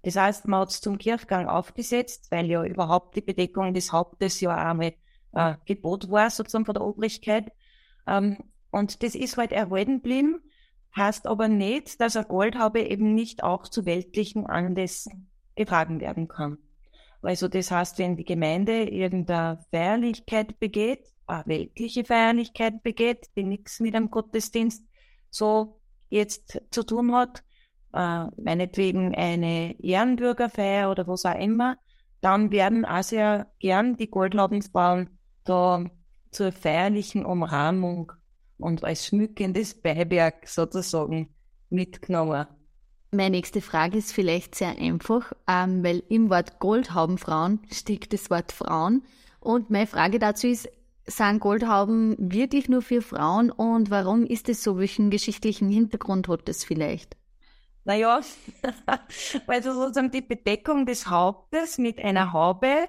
Das 0.03 0.15
heißt, 0.15 0.47
man 0.47 0.61
hat 0.61 0.71
es 0.71 0.81
zum 0.81 0.99
Kirchgang 0.99 1.49
aufgesetzt, 1.49 2.31
weil 2.31 2.47
ja 2.47 2.65
überhaupt 2.65 3.17
die 3.17 3.21
Bedeckung 3.23 3.75
des 3.75 3.93
Hauptes 3.93 4.41
ja 4.41 4.55
einmal 4.55 4.95
äh, 5.33 5.55
Gebot 5.65 6.09
war, 6.11 6.31
sozusagen 6.31 6.65
von 6.65 6.75
der 6.75 6.85
Obrigkeit. 6.85 7.51
Ähm, 8.07 8.39
und 8.71 9.03
das 9.03 9.17
ist 9.17 9.37
halt 9.37 9.51
erhalten 9.51 9.97
geblieben, 9.97 10.41
heißt 10.97 11.27
aber 11.27 11.49
nicht, 11.49 12.01
dass 12.01 12.17
eine 12.17 12.27
Goldhaube 12.27 12.83
eben 12.83 13.15
nicht 13.17 13.43
auch 13.43 13.67
zu 13.67 13.85
weltlichen 13.85 14.47
Anlässen 14.47 15.29
getragen 15.57 16.01
werden 16.01 16.29
kann. 16.29 16.59
Also 17.23 17.49
das 17.49 17.71
heißt, 17.71 17.99
wenn 17.99 18.17
die 18.17 18.25
Gemeinde 18.25 18.85
irgendeine 18.85 19.59
Feierlichkeit 19.71 20.59
begeht, 20.61 21.05
eine 21.27 21.47
weltliche 21.47 22.05
Feierlichkeit 22.05 22.83
begeht, 22.83 23.27
die 23.37 23.43
nichts 23.43 23.81
mit 23.81 23.95
einem 23.95 24.11
Gottesdienst 24.11 24.85
so 25.31 25.81
jetzt 26.09 26.63
zu 26.71 26.85
tun 26.85 27.15
hat, 27.15 27.43
äh, 27.93 28.27
meinetwegen 28.41 29.15
eine 29.15 29.79
Ehrenbürgerfeier 29.81 30.91
oder 30.91 31.07
was 31.07 31.25
auch 31.25 31.39
immer, 31.39 31.77
dann 32.21 32.51
werden 32.51 32.85
auch 32.85 33.03
sehr 33.03 33.51
gern 33.59 33.97
die 33.97 34.11
Goldlaubenfrauen 34.11 35.19
da 35.45 35.85
zur 36.31 36.53
feierlichen 36.53 37.25
Umrahmung 37.25 38.13
und 38.59 38.85
als 38.85 39.07
schmückendes 39.07 39.81
Beiwerk 39.81 40.49
sozusagen 40.49 41.35
mitgenommen. 41.71 42.47
Meine 43.11 43.31
nächste 43.31 43.63
Frage 43.63 43.97
ist 43.99 44.13
vielleicht 44.13 44.55
sehr 44.55 44.79
einfach, 44.79 45.33
ähm, 45.49 45.83
weil 45.83 46.03
im 46.11 46.29
Wort 46.29 46.59
Goldhaubenfrauen 46.59 47.61
steckt 47.73 48.13
das 48.13 48.29
Wort 48.31 48.53
Frauen. 48.53 49.03
Und 49.41 49.71
meine 49.71 49.87
Frage 49.87 50.19
dazu 50.19 50.47
ist, 50.47 50.69
sind 51.07 51.41
Goldhauben 51.41 52.17
wirklich 52.19 52.69
nur 52.69 52.83
für 52.83 53.01
Frauen 53.01 53.51
und 53.51 53.91
warum 53.91 54.27
ist 54.27 54.51
es 54.51 54.63
so? 54.63 54.79
Welchen 54.79 55.09
geschichtlichen 55.09 55.71
Hintergrund 55.71 56.29
hat 56.29 56.49
das 56.49 56.65
vielleicht? 56.65 57.17
Naja, 57.85 58.21
weil 59.47 59.63
sozusagen 59.63 60.11
die 60.11 60.21
Bedeckung 60.21 60.85
des 60.85 61.09
Hauptes 61.09 61.79
mit 61.79 61.99
einer 62.05 62.35
Haube 62.35 62.89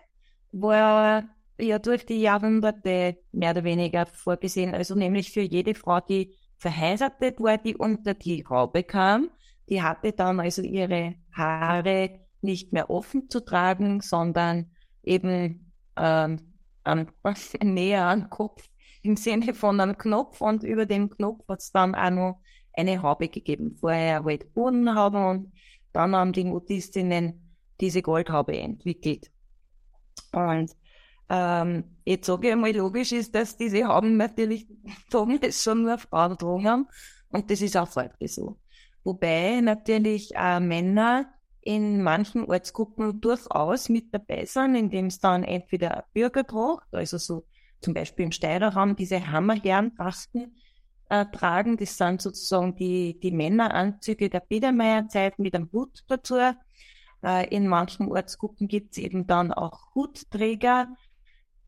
war 0.52 1.24
ja 1.58 1.80
durch 1.80 2.06
die 2.06 2.20
Jahrhunderte 2.20 3.18
mehr 3.32 3.52
oder 3.52 3.64
weniger 3.64 4.06
vorgesehen. 4.06 4.74
Also 4.74 4.96
nämlich 4.96 5.32
für 5.32 5.42
jede 5.42 5.76
Frau, 5.76 6.02
die 6.02 6.36
verheiratet 6.58 7.40
war, 7.40 7.58
die 7.58 7.78
unter 7.78 8.14
die 8.14 8.46
Haube 8.46 8.84
kam, 8.84 9.30
die 9.70 9.82
hatte 9.82 10.14
dann 10.14 10.40
also 10.40 10.62
ihre 10.62 11.16
Haare 11.32 12.20
nicht 12.42 12.74
mehr 12.74 12.90
offen 12.90 13.30
zu 13.30 13.42
tragen, 13.42 14.02
sondern 14.02 14.72
eben 15.04 15.72
ähm, 15.96 16.40
an, 16.84 17.12
näher 17.64 18.06
an 18.06 18.30
Kopf 18.30 18.68
im 19.02 19.16
Sinne 19.16 19.54
von 19.54 19.80
einem 19.80 19.98
Knopf 19.98 20.42
und 20.42 20.64
über 20.64 20.86
dem 20.86 21.10
Knopf 21.10 21.48
hat 21.48 21.60
es 21.60 21.72
dann 21.72 21.96
auch 21.96 22.10
noch 22.10 22.42
eine 22.74 23.02
Haube 23.02 23.30
gegeben. 23.30 23.78
Vorher 23.80 24.24
halt 24.24 24.54
Bodenhaube 24.54 25.30
und 25.30 25.54
dann 25.94 26.16
haben 26.16 26.34
die 26.34 26.44
Mutistinnen 26.44 27.56
diese 27.80 28.02
Goldhaube 28.02 28.58
entwickelt. 28.58 29.32
Und 30.34 30.76
ähm, 31.30 31.84
jetzt 32.06 32.26
sage 32.28 32.48
ich 32.48 32.54
einmal, 32.54 32.76
logisch 32.76 33.12
ist, 33.12 33.34
dass 33.36 33.56
diese 33.56 33.86
Hauben 33.86 34.18
natürlich 34.18 34.68
damals 35.12 35.64
schon 35.64 35.84
nur 35.84 35.98
Frauen 35.98 36.32
getragen 36.32 36.68
haben. 36.68 36.88
Und 37.30 37.50
das 37.50 37.62
ist 37.62 37.78
auch 37.78 37.96
heute 37.96 38.28
so. 38.28 38.59
Wobei 39.04 39.62
natürlich 39.62 40.36
äh, 40.36 40.60
Männer 40.60 41.34
in 41.62 42.02
manchen 42.02 42.46
Ortsgruppen 42.46 43.22
durchaus 43.22 43.90
mit 43.90 44.14
dabei 44.14 44.46
sind, 44.46 44.76
indem 44.76 45.08
es 45.08 45.20
dann 45.20 45.44
entweder 45.44 45.98
ein 45.98 46.04
Bürgertracht, 46.14 46.88
also 46.92 47.18
so 47.18 47.46
zum 47.82 47.94
Beispiel 47.94 48.26
im 48.26 48.32
Steirerraum 48.32 48.96
diese 48.96 49.32
Hammerherrentrachten 49.32 50.56
äh, 51.10 51.26
tragen. 51.26 51.78
Das 51.78 51.98
sind 51.98 52.22
sozusagen 52.22 52.76
die, 52.76 53.20
die 53.20 53.32
Männeranzüge 53.32 54.30
der 54.30 54.42
Biedermeierzeit 54.42 55.40
mit 55.40 55.56
einem 55.56 55.70
Hut 55.72 56.04
dazu. 56.08 56.36
Äh, 57.24 57.56
in 57.56 57.68
manchen 57.68 58.12
Ortsgruppen 58.12 58.68
gibt 58.68 58.92
es 58.92 58.98
eben 58.98 59.28
dann 59.28 59.52
auch 59.52 59.94
Hutträger, 59.96 60.88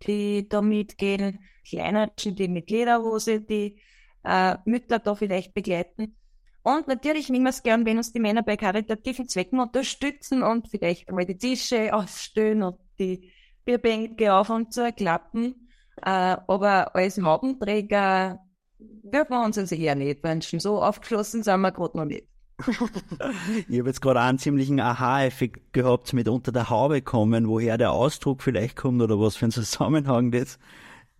die 0.03 0.47
da 0.47 0.61
mitgehen, 0.61 1.39
Kleinertschen, 1.67 2.35
die 2.35 2.47
mit 2.47 2.69
Lederhose, 2.69 3.41
die 3.41 3.79
äh, 4.23 4.57
Mütter 4.65 4.99
da 4.99 5.15
vielleicht 5.15 5.53
begleiten. 5.53 6.15
Und 6.63 6.87
natürlich 6.87 7.29
nehmen 7.29 7.45
wir 7.45 7.49
es 7.49 7.63
gern, 7.63 7.85
wenn 7.85 7.97
uns 7.97 8.11
die 8.11 8.19
Männer 8.19 8.43
bei 8.43 8.55
karitativen 8.55 9.27
Zwecken 9.27 9.59
unterstützen 9.59 10.43
und 10.43 10.67
vielleicht 10.67 11.09
einmal 11.09 11.25
die 11.25 11.37
Tische 11.37 11.93
aufstellen 11.93 12.61
und 12.61 12.77
die 12.99 13.31
Bierbänke 13.65 14.33
auf 14.33 14.49
und 14.49 14.73
zu 14.73 14.91
klappen. 14.93 15.69
Äh, 15.97 16.37
aber 16.47 16.95
als 16.95 17.21
Haubenträger 17.21 18.39
würden 19.03 19.29
wir 19.29 19.43
uns 19.43 19.57
also 19.57 19.75
eher 19.75 19.95
nicht 19.95 20.23
wünschen. 20.23 20.59
So 20.59 20.81
aufgeschlossen 20.81 21.43
sind 21.43 21.61
wir 21.61 21.71
gerade 21.71 21.97
noch 21.97 22.05
nicht. 22.05 22.27
ich 23.69 23.79
habe 23.79 23.89
jetzt 23.89 24.01
gerade 24.01 24.21
einen 24.21 24.37
ziemlichen 24.37 24.79
Aha-Effekt 24.79 25.73
gehabt 25.73 26.13
mit 26.13 26.27
unter 26.27 26.51
der 26.51 26.69
Haube 26.69 27.01
kommen, 27.01 27.47
woher 27.47 27.77
der 27.77 27.91
Ausdruck 27.91 28.43
vielleicht 28.43 28.75
kommt 28.75 29.01
oder 29.01 29.19
was 29.19 29.35
für 29.35 29.45
ein 29.45 29.51
Zusammenhang 29.51 30.31
das 30.31 30.59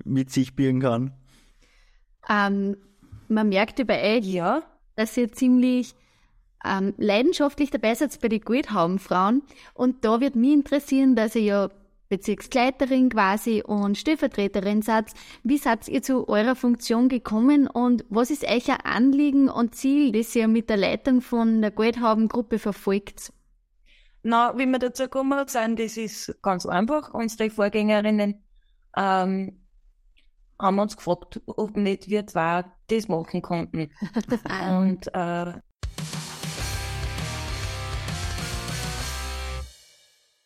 mit 0.04 0.30
sich 0.30 0.56
birgen 0.56 0.82
kann. 0.82 1.14
Ähm, 2.30 2.78
man 3.28 3.50
merkt 3.50 3.86
bei 3.88 4.18
euch, 4.18 4.26
ja. 4.26 4.62
Dass 5.02 5.18
ihr 5.18 5.32
ziemlich 5.32 5.96
ähm, 6.64 6.94
leidenschaftlich 6.98 7.72
dabei 7.72 7.96
seid 7.96 8.20
bei 8.22 8.28
den 8.28 8.42
Goldhaubenfrauen. 8.42 9.42
Und 9.74 10.06
da 10.06 10.22
wird 10.22 10.36
mich 10.36 10.54
interessieren, 10.54 11.16
dass 11.16 11.36
ihr 11.36 11.42
ja 11.42 11.70
Bezirksleiterin 12.10 13.10
quasi 13.10 13.64
und 13.66 13.98
Stellvertreterin 13.98 14.82
seid. 14.82 15.12
Wie 15.44 15.58
seid 15.58 15.88
ihr 15.88 16.04
zu 16.04 16.28
eurer 16.28 16.56
Funktion 16.56 17.08
gekommen 17.08 17.68
und 17.68 18.04
was 18.10 18.30
ist 18.30 18.44
euer 18.44 18.86
Anliegen 18.86 19.50
und 19.50 19.76
Ziel, 19.76 20.12
das 20.12 20.36
ihr 20.36 20.50
mit 20.50 20.70
der 20.70 20.78
Leitung 20.78 21.22
von 21.22 21.62
der 21.62 21.72
Goldhaubengruppe 21.72 22.60
verfolgt? 22.60 23.32
Na, 24.24 24.56
wie 24.58 24.66
wir 24.66 24.78
dazu 24.78 25.04
gekommen 25.04 25.48
sind, 25.48 25.80
das 25.80 25.98
ist 25.98 26.36
ganz 26.42 26.66
einfach. 26.66 27.14
Unsere 27.14 27.50
Vorgängerinnen 27.50 28.44
ähm, 28.96 29.61
haben 30.62 30.80
uns 30.80 30.96
gefragt, 30.96 31.42
ob 31.46 31.76
nicht 31.76 32.10
wir 32.10 32.28
zwei 32.28 32.66
das 32.88 33.08
machen 33.08 33.42
konnten. 33.42 33.92
und 34.72 35.08
äh, 35.14 35.54